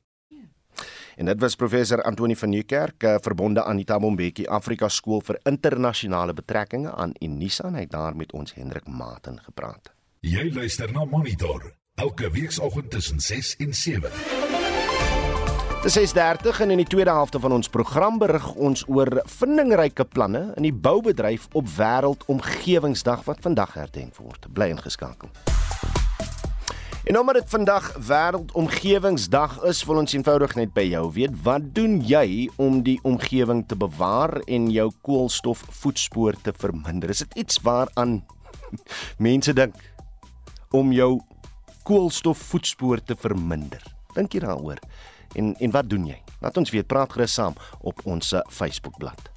[1.16, 5.38] En dit was professor Antoni van Nieuwkerk, eh, verbonde aan die Tabombeki Afrika Skool vir
[5.42, 9.94] Internasionale Betrekkinge aan Unisa en hy het daar met ons Hendrik Maten gepraat.
[10.20, 14.10] Jy luister na Monitor elke weekoggend tussen 6 en 7.
[15.82, 20.52] Dis 6:30 en in die tweede helfte van ons program berig ons oor vindingryke planne
[20.56, 24.46] in die boubedryf op Wêreldomgewingsdag wat vandag herdenk word.
[24.52, 25.28] Bly ingeskakel.
[27.04, 32.00] En omdat dit vandag Wêreldomgewingsdag is, wil ons eenvoudig net by jou weet, wat doen
[32.04, 37.08] jy om die omgewing te bewaar en jou koolstofvoetspoor te verminder?
[37.10, 38.24] Is dit iets waaraan
[39.28, 39.74] mense dink
[40.70, 41.20] om jou
[41.86, 43.82] koolstofvoetspoor te verminder?
[44.16, 44.80] Dink jy daaroor?
[45.38, 46.18] En en wat doen jy?
[46.42, 49.30] Laat ons weet, praat gerus saam op ons Facebookblad.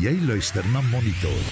[0.00, 1.44] Jy luister na Monitor.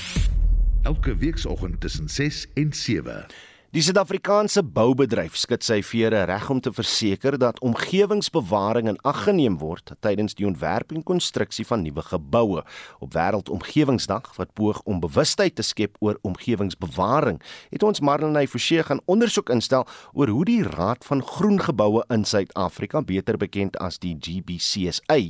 [0.83, 3.27] Elke weekoggend tussen 6 en 7.
[3.71, 9.61] Die Suid-Afrikaanse boubedryf skud sy vere reg om te verseker dat omgewingsbewaring in ag geneem
[9.61, 12.65] word tydens die ontwerp en konstruksie van nuwe geboue.
[12.99, 17.39] Op Wêreldomgewingsdag wat poog om bewustheid te skep oor omgewingsbewaring,
[17.71, 19.87] het ons Marlenae Forsie gaan ondersoek instel
[20.19, 25.21] oor hoe die Raad van Groen Geboue in Suid-Afrika, beter bekend as die GBCSA,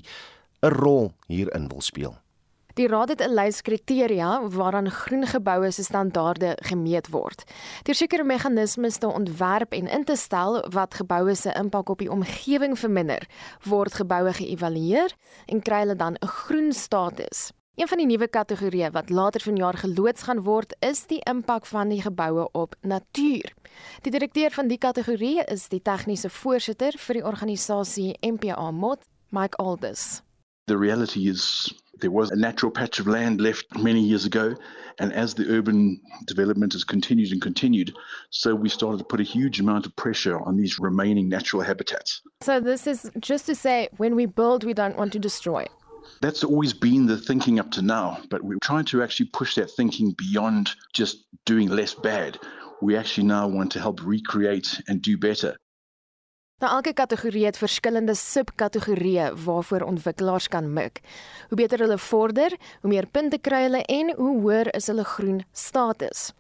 [0.65, 2.17] 'n rol hierin wil speel.
[2.81, 7.43] Die raad het 'n lys kriteria waaraan groen geboue se standaarde gemeet word.
[7.83, 12.11] Deur sekere meganismes te ontwerp en in te stel wat geboue se impak op die
[12.11, 13.29] omgewing verminder,
[13.65, 15.13] word geboue geëvalueer
[15.47, 17.53] en kry hulle dan 'n groen status.
[17.75, 21.89] Een van die nuwe kategorieë wat later vanjaar geloods gaan word, is die impak van
[21.89, 23.53] die geboue op natuur.
[24.01, 29.57] Die direkteur van die kategorie is die tegniese voorsitter vir die organisasie MPA Mod, Mike
[29.57, 30.23] Aldus.
[30.65, 34.57] The reality is there was a natural patch of land left many years ago
[34.99, 37.95] and as the urban development has continued and continued
[38.31, 42.23] so we started to put a huge amount of pressure on these remaining natural habitats.
[42.43, 45.67] So this is just to say when we build we don't want to destroy.
[46.21, 49.71] that's always been the thinking up to now but we're trying to actually push that
[49.71, 52.39] thinking beyond just doing less bad.
[52.83, 55.57] We actually now want to help recreate and do better
[56.61, 60.99] Nou elke kategorie het verskillende subkategorieë waarvoor ontwikkelaars kan mik.
[61.49, 65.39] Hoe beter hulle vorder, hoe meer punte kry hulle en hoe hoër is hulle groen
[65.57, 66.35] status.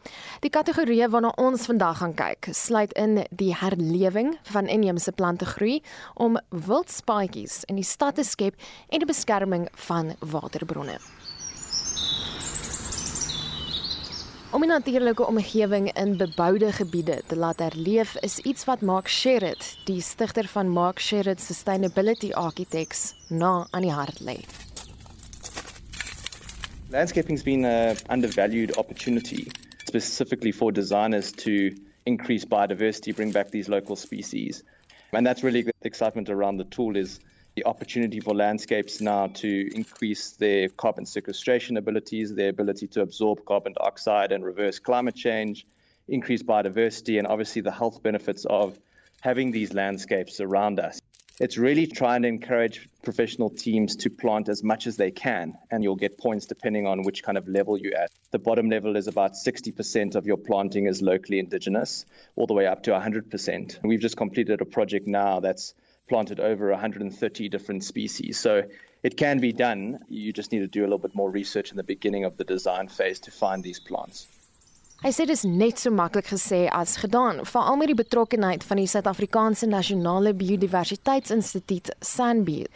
[0.44, 5.80] Die kategorieë waarna ons vandag gaan kyk, sluit in die herlewing van inheemse plante groei
[6.14, 6.36] om
[6.68, 8.60] wildspaadjies in die stad te skep
[8.92, 11.00] en die beskerming van waterbronne.
[14.52, 19.78] Om 'n natuurlike omgewing in beboude gebiede te laat herleef is iets wat Mark Sherritt,
[19.84, 24.36] die stigter van Mark Sherritt Sustainability Architects, na aan die hart lê.
[26.88, 29.46] Landscaping's been an undervalued opportunity,
[29.84, 31.70] specifically for designers to
[32.02, 34.64] increase biodiversity, bring back these local species.
[35.12, 37.20] And that's really the excitement around the tool is
[37.60, 43.44] the opportunity for landscapes now to increase their carbon sequestration abilities, their ability to absorb
[43.44, 45.66] carbon dioxide and reverse climate change,
[46.08, 48.78] increase biodiversity, and obviously the health benefits of
[49.20, 51.02] having these landscapes around us.
[51.38, 55.82] It's really trying to encourage professional teams to plant as much as they can, and
[55.82, 58.10] you'll get points depending on which kind of level you're at.
[58.30, 62.66] The bottom level is about 60% of your planting is locally indigenous, all the way
[62.66, 63.80] up to 100%.
[63.82, 65.74] We've just completed a project now that's
[66.10, 68.38] planted over 130 different species.
[68.38, 68.62] So
[69.02, 70.00] it can be done.
[70.08, 72.44] You just need to do a little bit more research in the beginning of the
[72.44, 74.26] design phase to find these plants.
[75.00, 78.90] Hy sê dis net so maklik gesê as gedaan, veral met die betrokkenheid van die
[78.92, 82.66] Suid-Afrikaanse Nasionale Biodiversiteitsinstituut SANBI.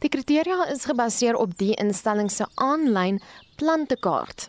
[0.00, 3.20] Die kriteria is gebaseer op die instelling se aanlyn
[3.60, 4.48] plantekaart.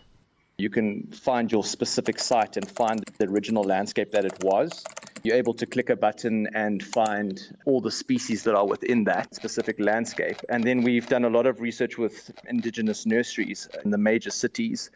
[0.58, 4.84] You can find your specific site and find the original landscape that it was.
[5.24, 9.36] You're able to click a button and find all the species that are within that
[9.36, 10.38] specific landscape.
[10.50, 14.92] And then we've done a lot of research with indigenous nurseries in the major cities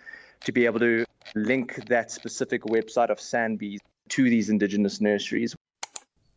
[0.45, 5.56] to be able to link that specific website of Sandbees to these indigenous nurseries.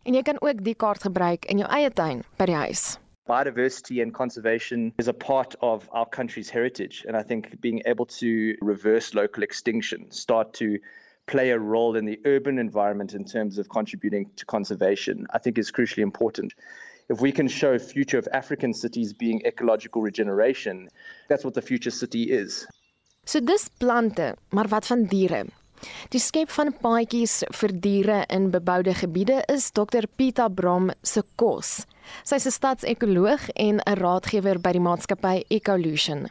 [0.05, 3.02] En jy kan ook die kaart gebruik in jou eie tuin by die huis.
[3.29, 7.05] Biodiversity and conservation is a part of our country's heritage.
[7.07, 10.79] And I think being able to reverse local extinction, start to
[11.27, 15.57] play a role in the urban environment in terms of contributing to conservation, I think
[15.59, 16.53] is crucially important.
[17.09, 20.89] If we can show future of African cities being ecological regeneration,
[21.29, 22.67] that's what the future city is.
[23.25, 25.45] So dis plante, maar wat van diere?
[26.11, 31.85] Die skep van paadjies vir diere in beboude gebiede is Dr Pita Bram se kos.
[32.25, 36.31] Sy's 'n stadsekoloog en 'n raadgewer by die maatskappy Ecolution.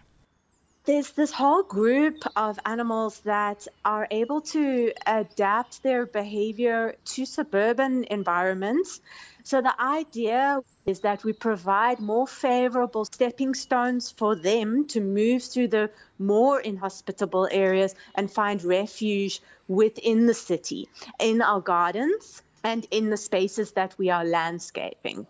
[0.83, 8.03] There's this whole group of animals that are able to adapt their behavior to suburban
[8.09, 8.99] environments.
[9.43, 15.43] So the idea is that we provide more favorable stepping stones for them to move
[15.43, 22.87] through the more inhospitable areas and find refuge within the city, in our gardens, and
[22.89, 25.27] in the spaces that we are landscaping.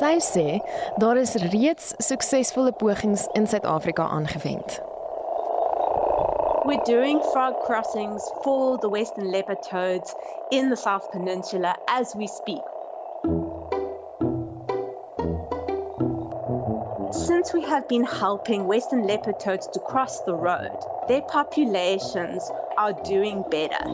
[0.00, 0.60] Sy sê
[0.96, 4.80] daar is reeds suksesvolle pogings in Suid-Afrika aangewend.
[6.64, 10.14] We're doing frog crossings for the western leopard toads
[10.50, 12.64] in the South Peninsula as we speak.
[17.12, 22.94] Since we have been helping western leopard toads to cross the road, their populations are
[23.04, 23.84] doing better.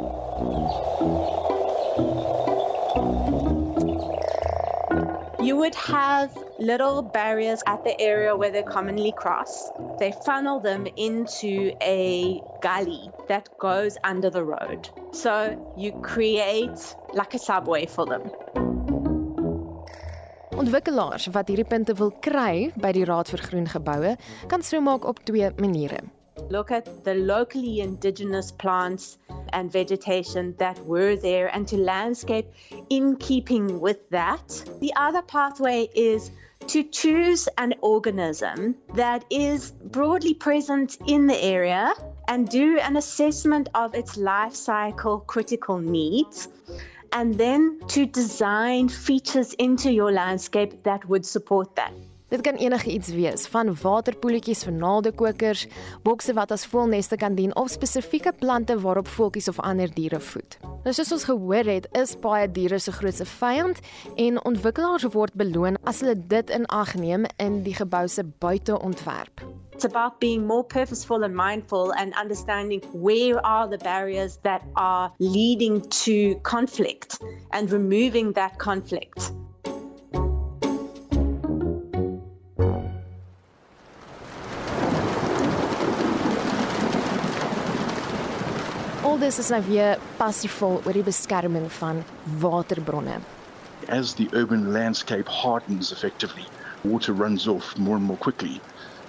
[5.56, 9.70] Would have little barriers at the area where they commonly cross.
[9.98, 14.88] They funnel them into a gully that goes under the road.
[15.12, 18.30] So you create like a subway for them.
[20.56, 24.14] Ontwikkelaars wat hierdie punte wil kry by die Raad vir Groen Geboue,
[24.48, 26.00] kan so maak op twee maniere.
[26.50, 29.18] Look at the locally indigenous plants
[29.52, 32.46] and vegetation that were there and to landscape
[32.90, 34.64] in keeping with that.
[34.80, 36.30] The other pathway is
[36.68, 41.92] to choose an organism that is broadly present in the area
[42.28, 46.48] and do an assessment of its life cycle critical needs
[47.12, 51.92] and then to design features into your landscape that would support that.
[52.28, 55.60] Dit kan enige iets wees, van waterpoeltjies vir naaldekokers,
[56.02, 60.56] bokse wat as voelneste kan dien of spesifieke plante waarop voeltjies of ander diere voed.
[60.82, 63.78] Nou soos ons gehoor het, is baie diere se grootste vyand
[64.18, 69.46] en ontwikkelaars word beloon as hulle dit in ag neem in die gebou se buiteontwerp.
[69.70, 75.12] It's about being more purposeful and mindful and understanding where are the barriers that are
[75.18, 79.30] leading to conflict and removing that conflict.
[89.16, 92.02] Aldus is nou weer passievol oor die beskerming van
[92.42, 93.14] waterbronne.
[93.88, 96.44] As the urban landscape hardens effectively,
[96.84, 98.60] water runs off more and more quickly.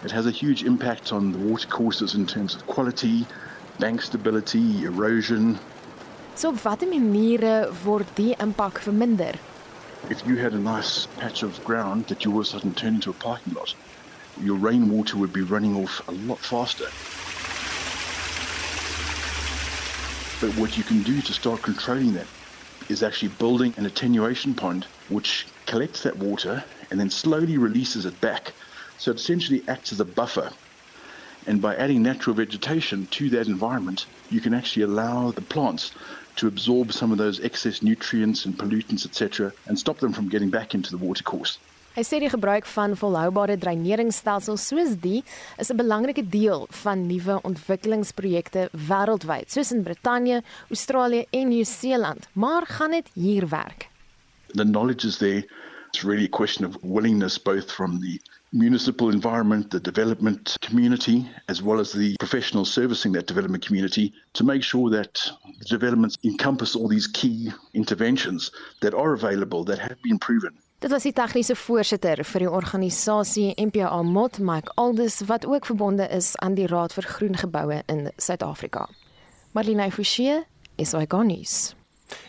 [0.06, 3.26] It has a huge impact on the water courses in terms of quality,
[3.80, 5.60] bank stability, erosion.
[6.36, 9.36] So op watter maniere word die impak verminder?
[10.10, 12.96] If you had a nice patch of ground that you all of a sudden turn
[12.96, 13.76] into a parking lot,
[14.40, 16.88] your rainwater would be running off a lot faster.
[20.40, 22.28] But what you can do to start controlling that
[22.90, 28.22] is actually building an attenuation pond which collects that water and then slowly releases it
[28.22, 28.54] back.
[28.98, 30.52] So it essentially acts as a buffer.
[31.48, 35.92] And by adding natural vegetation to that environment, you can actually allow the plants
[36.36, 40.50] to absorb some of those excess nutrients and pollutants, etc., and stop them from getting
[40.50, 41.58] back into the watercourse.
[41.98, 45.24] Hy sê die gebruik van volhoubare dreineringsstelsels soos die
[45.58, 52.28] is 'n belangrike deel van nuwe ontwikkelingsprojekte wêreldwyd, soos in Brittanje, Australië en Nieu-Seeland.
[52.34, 53.90] Maar gaan dit hier werk?
[54.54, 55.44] The knowledge is there.
[55.88, 61.62] It's really a question of willingness both from the municipal environment, the development community, as
[61.62, 66.76] well as the professionals servicing that development community to make sure that the developments encompass
[66.76, 70.54] all these key interventions that are available, that have been proven.
[70.78, 76.06] Dit was die tegniese voorsitter vir die organisasie MPA Mot Mike Aldus wat ook verbonde
[76.14, 78.84] is aan die Raad vir Groen Geboue in Suid-Afrika.
[79.58, 80.44] Marlene Forsie,
[80.78, 81.56] SAK nuus.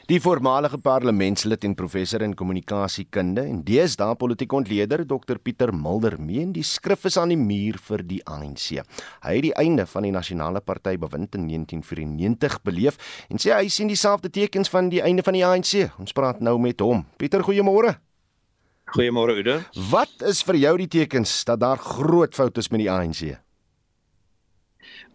[0.08, 6.56] Die voormalige parlementslid en professor in kommunikasiekunde en deesdae politieke ontleder Dr Pieter Mulder meen
[6.56, 8.80] die skrif is aan die muur vir die ANC.
[9.28, 12.96] Hy het die einde van die nasionale party bewind in 1994 beleef
[13.28, 15.90] en sê hy sien dieselfde tekens van die einde van die ANC.
[16.00, 17.04] Ons praat nou met hom.
[17.20, 17.98] Pieter, goeiemôre.
[18.88, 19.58] Goeiemôre Ude.
[19.90, 23.36] Wat is vir jou die tekens dat daar groot foute is met die ANC?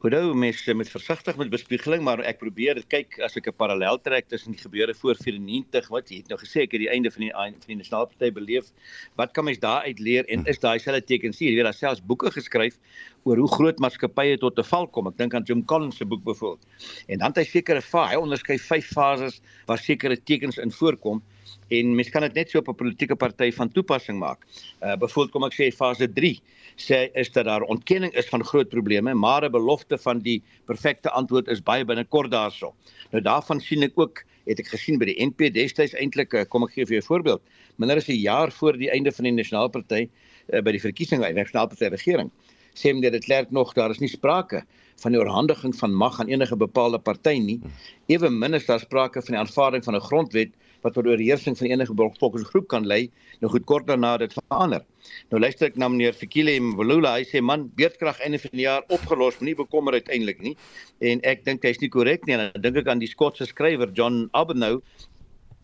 [0.04, 3.98] Onthou mense met versigtig met bespiegeling, maar ek probeer dit kyk as ek 'n parallel
[3.98, 7.10] trek tussen die gebeure voor 94 wat jy het nou gesê ek het die einde
[7.10, 8.70] van die van die Nasionale Party beleef.
[9.18, 11.50] Wat kan mens daar uit leer en is daai selfde tekens hier?
[11.50, 12.78] Jy weet daar selfs boeke geskryf
[13.24, 15.08] oor hoe groot maatskappye tot 'n val kom.
[15.08, 16.68] Ek dink aan Jim Collins se boek byvoorbeeld.
[17.08, 21.24] En dan het hy sekere hy onderskei vyf fases waar sekere tekens in voorkom
[21.70, 24.46] en mens kan dit net so op 'n politieke party van toepassing maak.
[24.82, 26.42] Uh byvoorbeeld kom ek sê fase 3
[26.78, 31.10] sê is dat daar ontkenning is van groot probleme, maar 'n belofte van die perfekte
[31.10, 32.74] antwoord is baie binnekort daarso.
[33.12, 36.64] Nou daarvan sien ek ook het ek gesien by die NP destyds eintlik eh, kom
[36.64, 37.42] ek gee vir jou 'n voorbeeld.
[37.78, 40.10] Minder as 'n jaar voor die einde van die nasionale party
[40.54, 42.32] uh, by die verkiesing by die nasionale party regering
[42.74, 44.64] sê hom dit klerk nog daar is nie sprake
[45.04, 47.60] van die oorhandiging van mag aan enige bepaalde party nie.
[48.08, 50.52] Ewe min is daar sprake van die aanvaarding van 'n grondwet
[50.84, 53.08] wat tot oorheersing van enige bevolkingsgroep kan lei,
[53.42, 54.84] nou goed kort daarna dit verander.
[55.32, 58.86] Nou luister ek na meneer Fikile Mvulula, hy sê man, beerdkrag einde van die jaar
[58.94, 60.56] opgelos, nie bekommer uiteindelik nie.
[61.04, 62.38] En ek dink hy's nie korrek nie.
[62.40, 64.82] Dan dink ek aan die Skotse skrywer John Abennow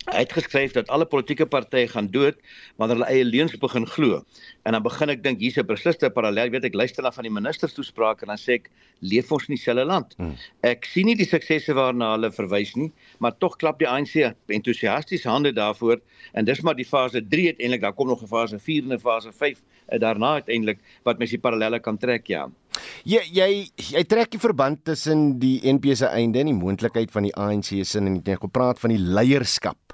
[0.08, 2.38] Hy het geskryf dat alle politieke partye gaan dood
[2.80, 4.22] wanneer hulle eie leuns begin glo.
[4.64, 6.50] En dan begin ek dink hier's 'n besliste parallel.
[6.50, 8.70] Weet ek luister na van die ministers toesprake en dan sê ek
[9.02, 10.16] leef ons in dieselfde land.
[10.18, 10.36] Hmm.
[10.64, 15.24] Ek sien nie die suksesse waarna hulle verwys nie, maar tog klap die ANC entoesiasties
[15.24, 16.00] hande daarvoor
[16.34, 17.82] en dis maar die fase 3 uiteindelik.
[17.82, 21.30] Daar kom nog 'n fase 4 en 'n fase 5 en daarna uiteindelik wat mens
[21.30, 22.50] die parallelle kan trek, ja.
[23.04, 23.50] Jy jy
[23.92, 27.76] jy trek die verband tussen die NP se einde en die moontlikheid van die ANC
[27.84, 29.90] se en jy het gepraat van die leierskap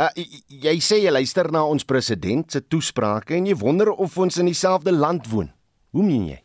[0.00, 0.08] Uh,
[0.48, 4.48] jy sê jy luister na ons president se toesprake en jy wonder of ons in
[4.48, 5.50] dieselfde land woon.
[5.92, 6.38] Hoe meen jy?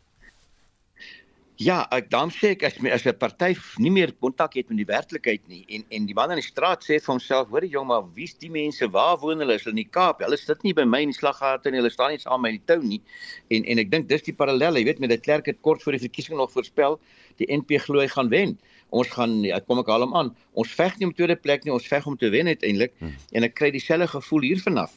[1.56, 4.76] Ja, ek dan sê ek as my as 'n party nie meer kontak het met
[4.76, 7.86] die werklikheid nie en en die man in die straat sê vir homself, hoor jong
[7.86, 8.84] maar, wie's die mense?
[8.92, 9.54] Waar woon hulle?
[9.54, 10.20] Is hulle in die Kaap?
[10.20, 11.80] Hulle sit nie by my in die slaggate nie.
[11.80, 13.00] Hulle staan nie saam met my in die tou nie.
[13.48, 15.96] En en ek dink dis die parallel, jy weet met die klerk het kort voor
[15.96, 17.00] die verkiesing nog voorspel
[17.38, 18.58] die NP glo hy gaan wen
[18.90, 20.32] ons gaan ja, kom ek haal hom aan.
[20.54, 23.16] Ons veg nie om tweede plek nie, ons veg om te wen uiteindelik hmm.
[23.32, 24.94] en ek kry dieselfde gevoel hier vanaf.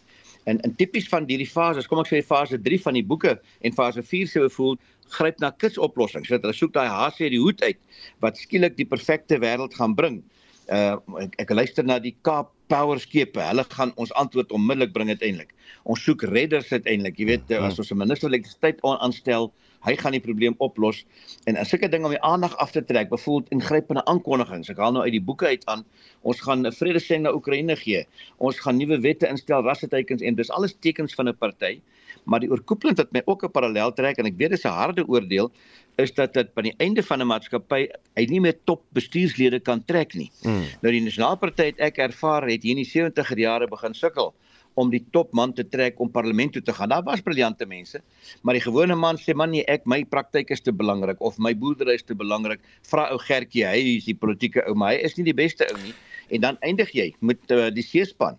[0.50, 3.36] En in tipies van hierdie fases, kom ek sê fase 3 van die boeke
[3.66, 4.78] en fase 4 sou voel
[5.16, 6.30] gryp na kitsoplossings.
[6.30, 7.80] Hulle soek daai hasie uit die hoed uit
[8.24, 10.22] wat skielik die perfekte wêreld gaan bring.
[10.70, 13.42] Uh ek, ek luister na die Kaap Power skepe.
[13.42, 15.56] Hulle gaan ons antwoord onmiddellik bring uiteindelik.
[15.90, 17.18] Ons soek redders uiteindelik.
[17.18, 17.66] Jy weet, hmm.
[17.66, 19.50] as ons 'n minister elektrisiteit aanstel,
[19.88, 21.06] hy gaan die probleem oplos
[21.48, 24.70] en 'n sulke ding om die aandag af te trek, byvoorbeeld ingrypende aankondigings.
[24.70, 25.86] Ek haal nou uit die boeke uit aan,
[26.22, 28.06] ons gaan 'n vredeseng na Oekraïne gee.
[28.38, 31.82] Ons gaan nuwe wette instel, rassetekens en dis alles tekens van 'n party.
[32.26, 35.08] Maar die oorkoepelend wat my ook 'n parallel trek en ek weet dis 'n harde
[35.08, 35.52] oordeel
[35.98, 39.84] is dat dit by die einde van 'n maatskappy hy nie meer top bestuurslede kan
[39.86, 40.32] trek nie.
[40.44, 40.64] Mm.
[40.82, 44.34] Nou die Nasionale Party het ek ervaar het hier in die 70er jare begin sukkel
[44.80, 46.90] om die topman te trek om parlement toe te gaan.
[46.90, 48.02] Daar was briljante mense,
[48.42, 51.54] maar die gewone man sê man nee, ek my praktyk is te belangrik of my
[51.56, 52.62] boerdery is te belangrik.
[52.88, 55.78] Vra ou Gertjie, hy is die politieke ou, maar hy is nie die beste ou
[55.84, 55.94] nie.
[56.30, 58.38] En dan eindig jy met uh, die seespan.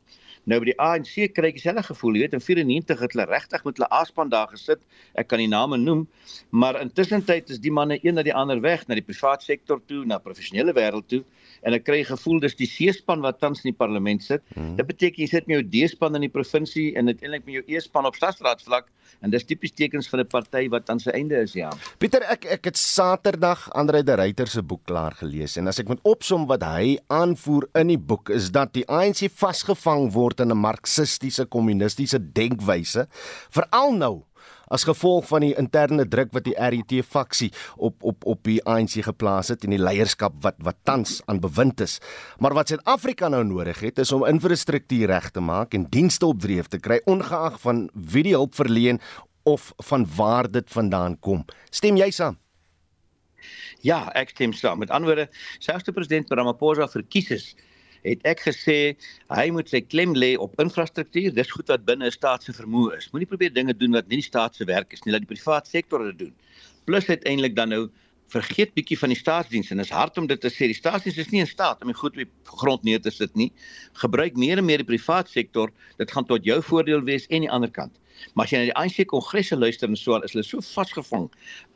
[0.48, 3.64] Nou by die ANC kry ek dieselfde gevoel, jy weet, in 94 het hulle regtig
[3.66, 4.80] met hulle A-span daar gesit.
[5.18, 6.06] Ek kan die name noem,
[6.50, 9.82] maar intussen tyd is die manne een na die ander weg na die private sektor
[9.86, 11.24] toe, na professionele wêreld toe
[11.66, 14.42] en ek kry gevoel dis die C-span wat tans in die parlement sit.
[14.54, 14.74] Hmm.
[14.78, 18.08] Dit beteken jy sit met jou D-span in die provinsie en uiteindelik met jou E-span
[18.08, 18.88] op stadsraadsvlak
[19.20, 21.70] en dis tipies tekens van 'n party wat aan sy einde is, ja.
[21.98, 25.88] Pieter, ek ek het Saterdag Andre de Ruyter se boek klaar gelees en as ek
[25.88, 30.52] moet opsom wat hy aanvoer in die boek is dat die ANC vasgevang word in
[30.52, 33.08] 'n marxistiese kommunistiese denkwyse,
[33.50, 34.24] veral nou
[34.70, 39.02] as gevolg van die interne druk wat die RET faksie op op op die ANC
[39.06, 41.98] geplaas het en die leierskap wat wat tans aan bewind is.
[42.38, 46.40] Maar wat Suid-Afrika nou nodig het is om infrastruktuur reg te maak en dienste op
[46.40, 49.00] dreef te kry ongeag van wie die hulp verleen
[49.42, 51.44] of van waar dit vandaan kom.
[51.70, 52.38] Stem jy saam?
[53.80, 54.78] Ja, ek stem saam.
[54.78, 55.28] Met ander woorde,
[55.58, 57.46] selfs die president Ramaphosa verkies is
[58.04, 58.78] het ek gesê
[59.30, 61.32] hy moet sy klem lê op infrastruktuur.
[61.36, 63.10] Dis goed wat binne 'n staat se vermoë is.
[63.12, 65.68] Moenie probeer dinge doen wat nie die staat se werk is nie, laat die private
[65.68, 66.34] sektor dit doen.
[66.84, 67.90] Plus uiteindelik dan nou
[68.30, 71.30] vergeet bietjie van die staatsdiens en is hard om dit te sê die staatsdiens is
[71.30, 73.50] nie in staat om die goed op die grond neer te sit nie.
[74.02, 75.72] Gebruik meer en meer die private sektor.
[75.98, 77.92] Dit gaan tot jou voordeel wees en die ander kant.
[78.34, 81.28] Maar as jy na die ANC kongresse luister en so, is hulle so vasgevang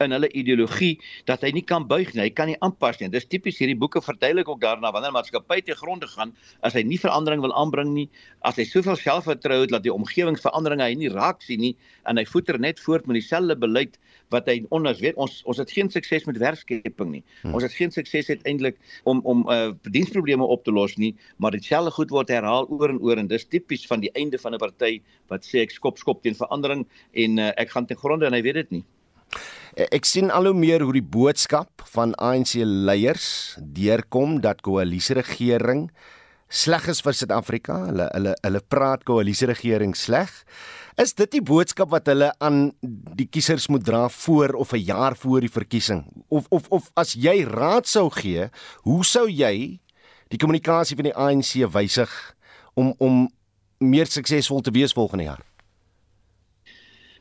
[0.04, 0.94] in hulle ideologie
[1.28, 3.10] dat hy nie kan buig nie, hy kan nie aanpas nie.
[3.12, 6.34] Dis tipies hierdie boeke verduidelik ook daarna wanneer maatskappy te gronde gaan,
[6.66, 8.08] as hy nie verandering wil aanbring nie,
[8.44, 11.74] as hy soveel selfvertroue het dat die omgewingsveranderinge hy nie raak sien nie
[12.08, 13.98] en hy voeter net voort met dieselfde beleid
[14.34, 17.22] wat hy onus weet ons ons het geen sukses met werkskeping nie.
[17.42, 17.54] Hmm.
[17.54, 21.94] Ons het geen sukses uiteindelik om om uh diensprobleme op te los nie, maar dieselfde
[21.94, 25.00] goed word herhaal oor en oor en dis tipies van die einde van 'n party
[25.32, 28.42] wat sê ek skop skop teen verandering en uh, ek gaan ten gronde en hy
[28.42, 28.84] weet dit nie.
[29.74, 35.88] Ek sien al hoe meer hoe die boodskap van ANC leiers deurkom dat koalisieregering
[36.48, 37.80] sleg is vir Suid-Afrika.
[37.88, 40.30] Hulle hulle hulle praat koalisieregering sleg.
[40.94, 42.68] Is dit die boodskap wat hulle aan
[43.18, 46.06] die kiesers moet dra voor of 'n jaar voor die verkiesing?
[46.28, 48.48] Of of of as jy raad sou gee,
[48.82, 49.80] hoe sou jy
[50.28, 52.36] die kommunikasie van die ANC wysig
[52.74, 53.28] om om
[53.78, 55.42] meer suksesvol te wees volgende jaar?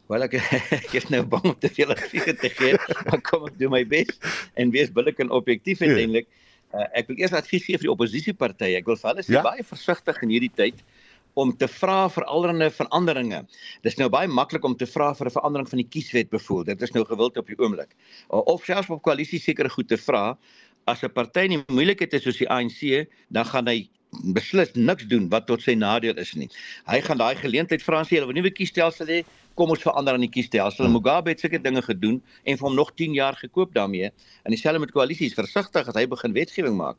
[0.07, 0.33] Wel ek
[0.85, 2.77] ek is nou bang om te veel advies te gee,
[3.09, 4.19] maar kom ek doen my bes
[4.53, 5.85] en wees billik en objektief ja.
[5.85, 6.27] uiteindelik.
[6.73, 8.77] Uh, ek wil eers advies gee vir die oppositiepartye.
[8.77, 9.41] Ek wil vir hulle sê ja?
[9.41, 10.85] baie versigtig in hierdie tyd
[11.33, 13.43] om te vra vir allerlei veranderinge.
[13.85, 16.63] Dis nou baie maklik om te vra vir 'n verandering van die kieswet bevoel.
[16.63, 17.95] Dit is nou gewild op die oomblik.
[18.29, 20.37] Of selfs op koalisie sekere goed te vra.
[20.85, 23.89] As 'n party nie moeilikheid is soos die ANC, dan gaan hy
[24.33, 26.49] beslis niks doen wat tot sy nadeel is nie.
[26.89, 29.23] Hy gaan daai geleentheid vra en sê hulle wil nuwe kiesstelsel hê,
[29.57, 30.89] kom ons verander aan die kiesstelsel.
[30.89, 34.09] Mugabe het sulke dinge gedoen en vir hom nog 10 jaar gekoop daarmee.
[34.45, 36.97] En dieselfde met koalisies, versigtig as hy begin wetgewing maak.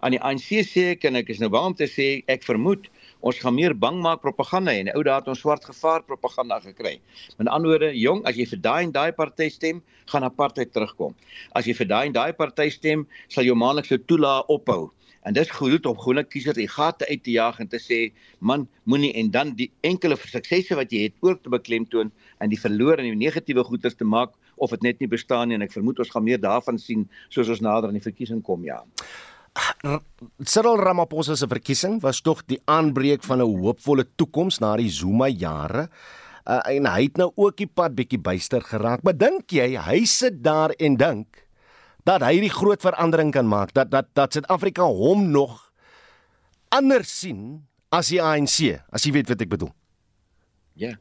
[0.00, 2.86] Aan die ANC sê ek en ek is nou bang om te sê ek vermoed
[3.20, 6.98] ons gaan meer bang maak propaganda en ou het ons swart gevaar propaganda gekry.
[7.38, 11.14] Met ander woorde, jong, as jy vir daai en daai party stem, gaan apartheid terugkom.
[11.52, 14.90] As jy vir daai en daai party stem, sal jou maandelikse toelaa ophou.
[15.26, 18.68] En dis goed om groene kiesers die gate uit te jaag en te sê, man,
[18.86, 23.02] moenie en dan die enkele suksesse wat jy het ook te beklemtoon en die verloor
[23.02, 25.98] en die negatiewe goeders te maak of dit net nie bestaan nie en ek vermoed
[25.98, 28.84] ons gaan meer daarvan sien soos ons nader aan die verkiesing kom, ja.
[30.44, 35.28] Cyril Ramaphosa se verkiesing was tog die aanbreek van 'n hoopvolle toekoms na die Zuma
[35.28, 35.88] jare.
[36.46, 39.02] Uh, en hy het nou ook die pad bietjie byster geraak.
[39.02, 41.46] Maar dink jy hy sit daar en dink
[42.04, 45.72] dat hy die groot verandering kan maak dat dat dat Suid-Afrika hom nog
[46.68, 49.72] anders sien as die ANC, as jy weet wat ek bedoel?
[50.76, 50.92] Ja.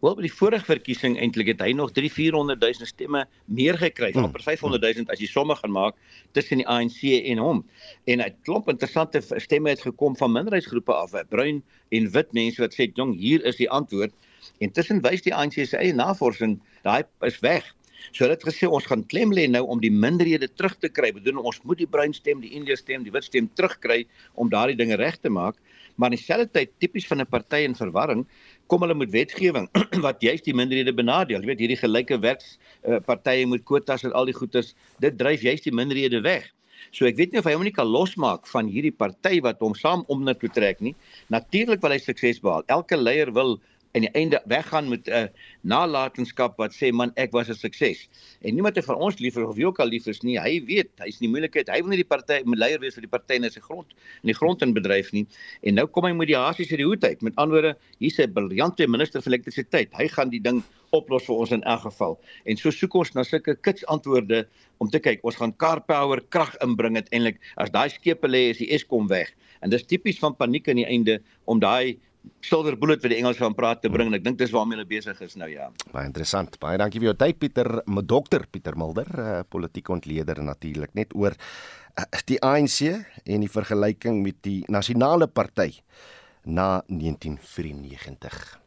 [0.00, 4.30] Wel by die vorige verkiesing eintlik het hy nog 3-400 000 stemme meer gekry, hmm.
[4.30, 5.98] amper 500 000 as jy somme gaan maak
[6.32, 7.60] tussen die ANC en hom.
[8.08, 11.60] En 'n klomp interessante stemme het gekom van minderheidsgroepe af, bruin
[11.90, 14.12] en wit mense wat sê, "Jong, hier is die antwoord."
[14.58, 17.74] Intussen wys die ANC se eie navorsing, daai is weg.
[18.10, 21.12] So hulle het gesê ons gaan klem lê nou om die minderhede terug te kry.
[21.12, 24.02] Bedoel ons moet die bruin stem, die Indië stem, die wit stem terugkry
[24.34, 25.60] om daardie dinge reg te maak.
[25.96, 28.26] Maar in dieselfde tyd tipies van 'n party in verwarring,
[28.72, 29.68] kom hulle met wetgewing
[30.06, 31.42] wat juist die minderhede benadeel.
[31.44, 34.72] Jy weet hierdie gelyke werks uh, partye moet kwotas en al die goeders,
[35.04, 36.48] dit dryf juist die minderhede weg.
[36.90, 39.76] So ek weet nie of hy hom nie kan losmaak van hierdie party wat hom
[39.78, 40.94] saam om na toe trek nie.
[41.32, 42.64] Natuurlik wil hy sukses behaal.
[42.72, 43.58] Elke leier wil
[43.92, 45.26] en die einde weggaan met 'n uh,
[45.60, 48.08] nalatenskap wat sê man ek was 'n sukses.
[48.40, 50.40] En niemand van ons lief of wie ook al lief is nie.
[50.40, 51.68] Hy weet, hy's nie moeilikheid.
[51.68, 53.86] Hy wil nie die party leier wees vir die party in sy grond
[54.22, 55.26] in die grond in bedryf nie.
[55.62, 57.22] En nou kom hy met die hasies uit die hoed uit.
[57.22, 59.92] Met ander woorde, hier's 'n briljante minister vir elektrisiteit.
[59.92, 62.18] Hy gaan die ding oplos vir ons in elk geval.
[62.44, 64.46] En so soek ons na sulke kits antwoorde
[64.78, 68.58] om te kyk, ons gaan car power krag inbring uiteindelik as daai skepe lê is
[68.58, 69.32] die Eskom weg.
[69.62, 71.98] En dis tipies van paniek aan die einde om daai
[72.44, 74.88] silver bullet vir die Engels van praat te bring en ek dink dis waarmee hulle
[74.88, 75.70] besig is nou ja.
[75.92, 76.58] Baie interessant.
[76.62, 81.14] Baie dankie vir jou tyd Pieter, my dokter Pieter Mulder, uh, politieke ontleder natuurlik net
[81.18, 85.70] oor uh, die ANC en die vergelyking met die nasionale party
[86.44, 88.61] na 1994.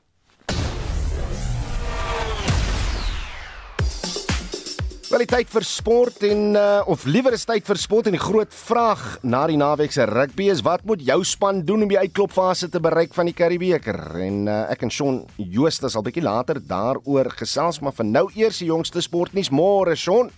[5.15, 9.03] Kwaliteit vir sport en uh, of liewer is tyd vir sport en die groot vraag
[9.23, 12.81] na die naweek se rugby is wat moet jou span doen om die uitklopfase te
[12.83, 13.95] bereik van die Karibebeker
[14.25, 18.59] en uh, ek en Shaun Jooste sal bietjie later daaroor gesels maar vir nou eers
[18.59, 19.53] die jongste sportnuus.
[19.55, 20.33] Môre Shaun.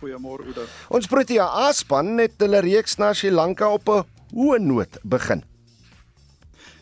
[0.00, 4.02] Goeiemôre Oude Ons Protea A-span het hulle reeks na Sri Lanka op 'n
[4.34, 5.46] hoë noot begin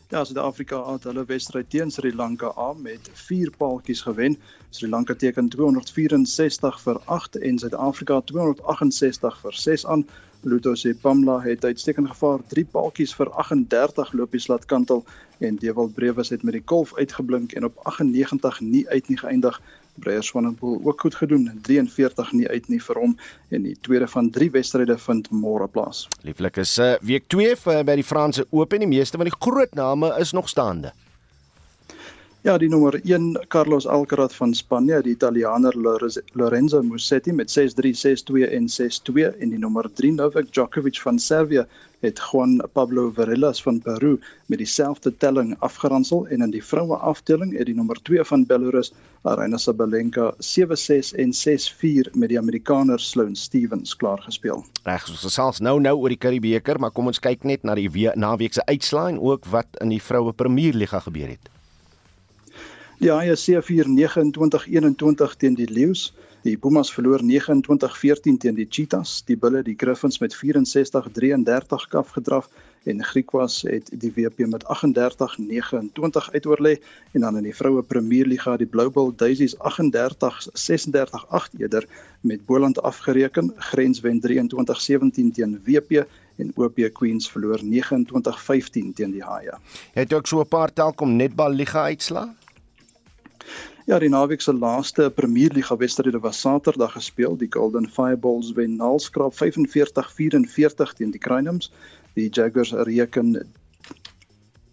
[0.09, 4.37] Ja, Suid-Afrika het hulle wedstryd teen Sri Lanka aan met 4 paaltjies gewen.
[4.71, 10.05] Sri Lanka teken 264 vir 8 en Suid-Afrika 268 vir 6 aan.
[10.47, 15.03] Luto sê Pamla het uitstekend gevaar, 3 paaltjies vir 38 lopies laat kantel
[15.39, 19.59] en Dewald Brewes het met die kolf uitgeblink en op 98 nie uit nie geëindig
[20.03, 23.17] Breyer Swanepoel ook goed gedoen, 43 nie uit nie vir hom
[23.49, 26.07] en die tweede van 3 wedstryde vind môre plaas.
[26.27, 29.39] Lieflik is uh, week 2 vir by die Franse Ope en die meeste van die
[29.39, 30.93] groot name is nog staande.
[32.47, 35.75] Ja, die nommer 1 Carlos Alcaraz van Spanje, die Italianer
[36.33, 41.65] Lorenzo Musetti met 6-3, 6-2 en 6-2 en die nommer 3 Novak Djokovic van Servië
[42.07, 47.57] het Juan Pablo Varillas van Peru met dieselfde telling afgeransel en in die vroue afdeling
[47.59, 48.93] het die nommer 2 van Belarus,
[49.27, 54.63] Aryna Sabalenka, 7-6 en 6-4 met die Amerikaner Sloane Stephens klaar gespeel.
[54.85, 57.91] Reg, ons gesels nou nou oor die Karibebeker, maar kom ons kyk net na die
[58.15, 61.56] naweek se uitslae en ook wat in die vroue Premierliga gebeur het.
[62.99, 66.15] Die ASC 42921 teen die Lions.
[66.47, 69.19] Die Pumas verloor 29-14 teen die Cheetahs.
[69.29, 72.49] Die Bulle die Griffins met 64-33 kaf gedraf
[72.89, 76.79] en Griquas het die WP met 38-29 uitoorlê
[77.13, 81.85] en dan in die vroue Premierliga die Blue Bull Daisies 38-36 8 eerder
[82.21, 83.53] met Boland afgereken.
[83.57, 89.61] Grens wen 23-17 teen WP en OP Queens verloor 29-15 teen die Haie.
[89.93, 92.33] Het jy ook so 'n paar telkom netbal liga uitslaa?
[93.87, 97.37] Ja, die naweek se laaste Premierliga wedstryde was Saterdag gespeel.
[97.39, 101.71] Die Golden Fireballs wen Nalskraap 45-44 teen die Crinums
[102.17, 103.45] die Jaguars reken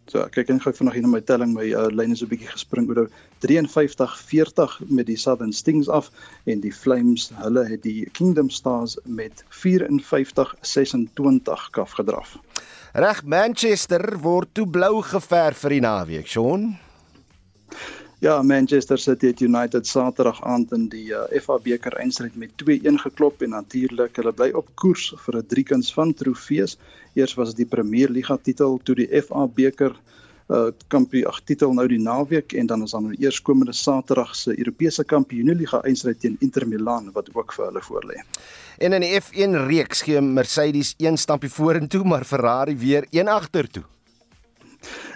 [0.10, 2.50] so kyk en gou vanaand hier na my telling my uh, lyn is 'n bietjie
[2.50, 3.10] gespring oor
[3.46, 6.10] 53-40 met die Southern Stings af
[6.46, 12.38] en die Flames hulle het die Kingdom Stars met 54-26 kaf gedraf.
[12.94, 16.78] Reg Manchester word toe blou geverf vir die naweek, Sean.
[18.24, 23.02] Ja, Manchester City het United Saterdag aand in die uh, FA beker eindstryd met 2-1
[23.02, 26.78] geklop en natuurlik hulle bly op koers vir 'n driekens van trofees.
[27.20, 30.00] Eers was dit die Premier Liga titel, toe die FA beker
[30.48, 34.36] uh kampioen ag titel nou die naweek en dan is dan nou eers komende Saterdag
[34.36, 38.24] se Europese Kampioenliga eindstryd teen Inter Milan wat ook vir hulle voorlê.
[38.80, 43.84] En in die F1 reeks gee Mercedes een stampie vorentoe, maar Ferrari weer een agtertoe.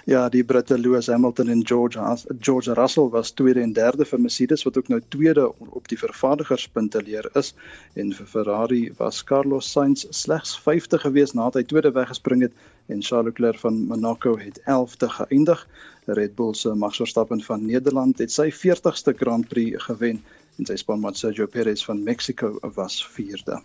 [0.08, 2.00] Ja, die Britte Lewis Hamilton en George
[2.40, 7.02] George Russell was tweede en derde vir Mercedes wat ook nou tweede op die vervaardigerspunte
[7.04, 7.50] leer is
[7.94, 12.56] en vir Ferrari was Carlos Sainz slegs 50 gewees nadat hy tweede weggespring het
[12.88, 15.68] en Charles Leclerc van Monaco het 11de geëindig.
[16.08, 20.24] Red Bull se Max Verstappen van Nederland het sy 40ste Grand Prix gewen
[20.60, 23.60] en sy spanmaat Sergio Perez van Mexico was 4de.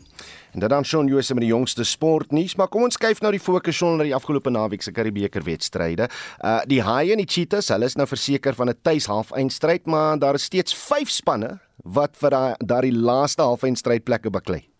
[0.53, 3.43] En dit dan Shaun Jose met die jongste sportnuus, maar kom ons kyk nou die
[3.43, 6.09] fokus son na die afgelope naweek se Karibeker wedstryde.
[6.40, 10.18] Uh die Haie en die Cheetahs, hulle is nou verseker van 'n tuis halfeindstryd, maar
[10.18, 14.71] daar is steeds 5 spanne wat vir daai laaste halfeindstrydplekke beklei.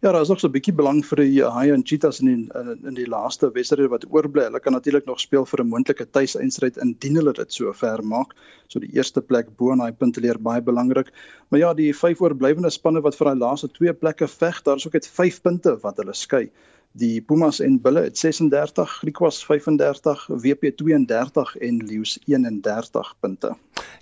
[0.00, 2.60] Ja, daar is nog so 'n bietjie belang vir die Haie en Cheetahs in die,
[2.60, 4.44] in, in die laaste wedstryd wat oorbly.
[4.46, 8.34] Hulle kan natuurlik nog speel vir 'n moontlike tuiseinstryd indien hulle dit so ver maak.
[8.68, 11.12] So die eerste plek bo in daai punteleer baie belangrik.
[11.48, 14.86] Maar ja, die vyf oorblywende spanne wat vir daai laaste twee plekke veg, daar is
[14.86, 16.50] ook net 5 punte wat hulle skei.
[16.96, 23.50] Die Pumas en Bulle het 36, Griquas 35, WP 32 en Lions 31 punte.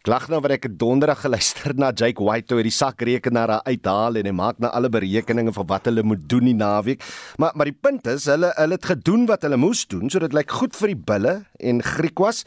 [0.07, 4.21] Ek lag nou wat ek donderdag geluister na Jake White toe hy die sakrekenaar uithaal
[4.21, 7.03] en hy maak nou alle berekeninge vir wat hulle moet doen die naweek.
[7.43, 10.37] Maar maar die punt is hulle hulle het gedoen wat hulle moes doen, so dit
[10.37, 12.45] lyk goed vir die Bulle en Griquas,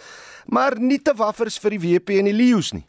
[0.48, 2.86] maar nie te waffers vir die WP en die Lions nie.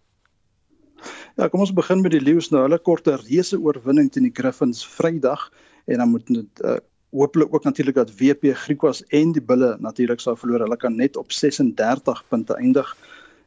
[1.34, 2.62] Ja, kom ons begin met die Lions nou.
[2.62, 5.48] Hulle korte reuse oorwinning teen die Griffins Vrydag
[5.90, 6.64] en dan moet dit
[7.12, 10.60] uh, hopelik ook natuurlik dat WP Griekwas en die Bulle natuurlik sou verloor.
[10.60, 12.96] Hulle kan net op 36 punte eindig.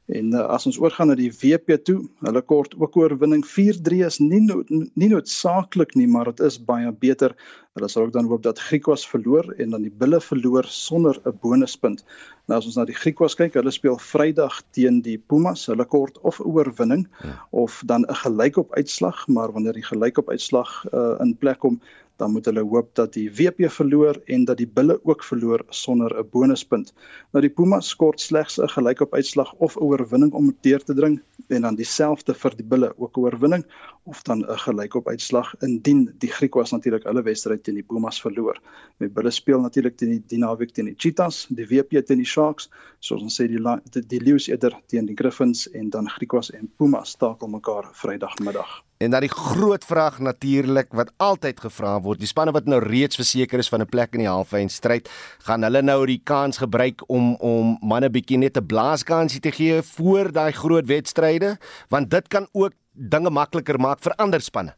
[0.05, 4.19] En uh, as ons oorgaan na die WP toe, hulle kort ook oorwinning 4-3 is
[4.19, 7.37] nie no, nie noodsaaklik nie, maar dit is baie beter.
[7.73, 11.37] Hulle sal ook dan hoop dat Griekwas verloor en dan die Bulle verloor sonder 'n
[11.41, 12.03] bonuspunt.
[12.47, 15.65] Nou as ons na die Griekwas kyk, hulle speel Vrydag teen die Pumas.
[15.65, 17.33] Hulle kort of 'n oorwinning ja.
[17.49, 21.81] of dan 'n gelykop uitslag, maar wanneer die gelykop uitslag uh, in plek kom,
[22.15, 26.13] dan moet hulle hoop dat die WP verloor en dat die Bulle ook verloor sonder
[26.19, 26.93] 'n bonuspunt.
[27.31, 31.21] Nou die Pumas skort slegs 'n gelykop uitslag of 'n oorwinning om deur te dring
[31.47, 33.65] en dan dieselfde vir die Bulle ook 'n oorwinning
[34.03, 38.59] of dan 'n gelykop uitslag indien die Griekwas natuurlik hulle wedstryd teen die Pumas verloor.
[39.01, 42.29] Die Bulle speel natuurlik teen die, die naweek teen die Cheetahs, die WP teen die
[42.29, 46.51] Sharks, soos ons sê die die, die Lions eerder teen die Griffins en dan Griekwas
[46.51, 48.81] en Pumas stakel mekaar Vrydagmiddag.
[49.03, 53.19] En dan die groot vraag natuurlik wat altyd gevra word, die spanne wat nou reeds
[53.19, 55.09] verseker is van 'n plek in die halfyn stryd,
[55.43, 59.81] gaan hulle nou die kans gebruik om om manne bietjie net 'n blaaskansie te gee
[59.81, 61.57] voor daai groot wedstryde,
[61.89, 64.75] want dit kan ook dinge makliker maak vir ander spanne.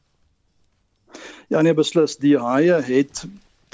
[1.47, 3.26] Ja nee beslis, die Haie het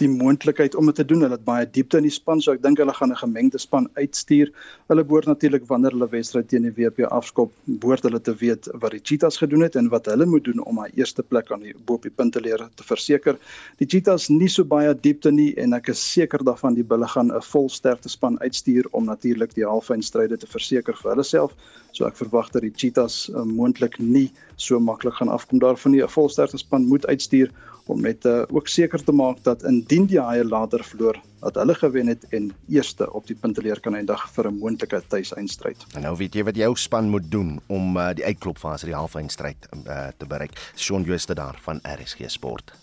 [0.02, 1.24] die moontlikheid om dit te doen.
[1.26, 3.88] Hulle het baie diepte in die span, so ek dink hulle gaan 'n gemengde span
[3.96, 4.52] uitstuur.
[4.90, 8.92] Hulle behoort natuurlik wanneer hulle wedstryd teen die WP afskop, behoort hulle te weet wat
[8.92, 11.74] die Cheetahs gedoen het en wat hulle moet doen om daai eerste plek aan die
[11.86, 13.38] bo op die punteleer te verseker.
[13.78, 17.32] Die Cheetahs nie so baie diepte nie en ek is seker daarvan die Bulle gaan
[17.32, 21.56] 'n volsterkte span uitstuur om natuurlik die halfeindstryde te verseker vir hulle self.
[21.92, 26.02] So ek verwag dat die Cheetahs uh, moontlik nie so maklik gaan afkom daarvan nie.
[26.02, 27.52] 'n Volsterkte span moet uitstuur
[27.86, 31.76] om net uh, ook seker te maak dat indien die Haie later verloor, dat hulle
[31.76, 35.86] gewen het en eerste op die punteleer kan eindig vir 'n moontlike tuiseindstryd.
[35.96, 39.68] En nou weet jy wat jou span moet doen om uh, die uitklopfase die halfeindstryd
[39.88, 40.58] uh, te bereik.
[40.76, 42.74] Shaun Jooste daar van RSG Sport.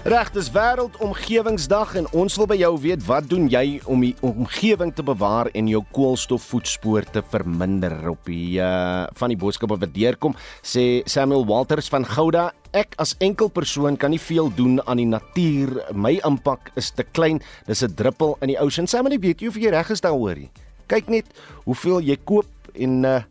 [0.00, 4.94] Reg, dis wêreldomgewingsdag en ons wil by jou weet wat doen jy om die omgewing
[4.96, 10.32] te bewaar en jou koolstofvoetspoor te verminder op die uh, van die boodskappe wat deurkom
[10.64, 15.08] sê Samuel Walters van Gouda Ek as enkel persoon kan nie veel doen aan die
[15.10, 15.72] natuur.
[15.92, 17.42] My impak is te klein.
[17.66, 18.86] Dis 'n druppel in die oseaan.
[19.04, 20.38] Net weet jy of jy reg is daaroor.
[20.86, 21.26] Kyk net
[21.66, 23.22] hoeveel jy koop en uh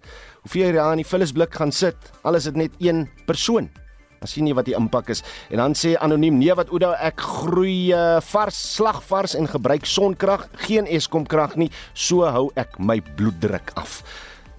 [0.43, 1.95] hoeveel jy daar in die vullisblik gaan sit.
[2.21, 3.69] Alles dit net een persoon.
[4.19, 5.23] Dan sien jy wat die impak is.
[5.49, 10.47] En dan sê anoniem nee wat Oudo ek groei uh, vars slagvars en gebruik sonkrag,
[10.67, 11.69] geen Eskom krag nie.
[11.93, 14.03] So hou ek my bloeddruk af.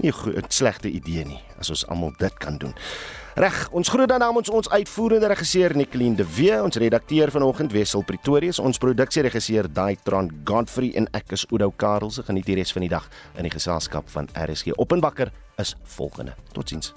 [0.01, 2.75] Nie 'n slegte idee nie as ons almal dit kan doen.
[3.35, 8.03] Reg, ons groet dan namens ons uitvoerende regisseur Nicoline de Wee, ons redakteur vanoggend Wessel
[8.03, 12.25] Pretorius, ons produksieregisseur Daitron Godfrey en ek is Oudo Karelse.
[12.27, 13.07] Geniet die res van die dag
[13.37, 14.75] in die geselskap van RSG.
[14.77, 16.35] Op en wakker is volgende.
[16.53, 16.95] Totsiens.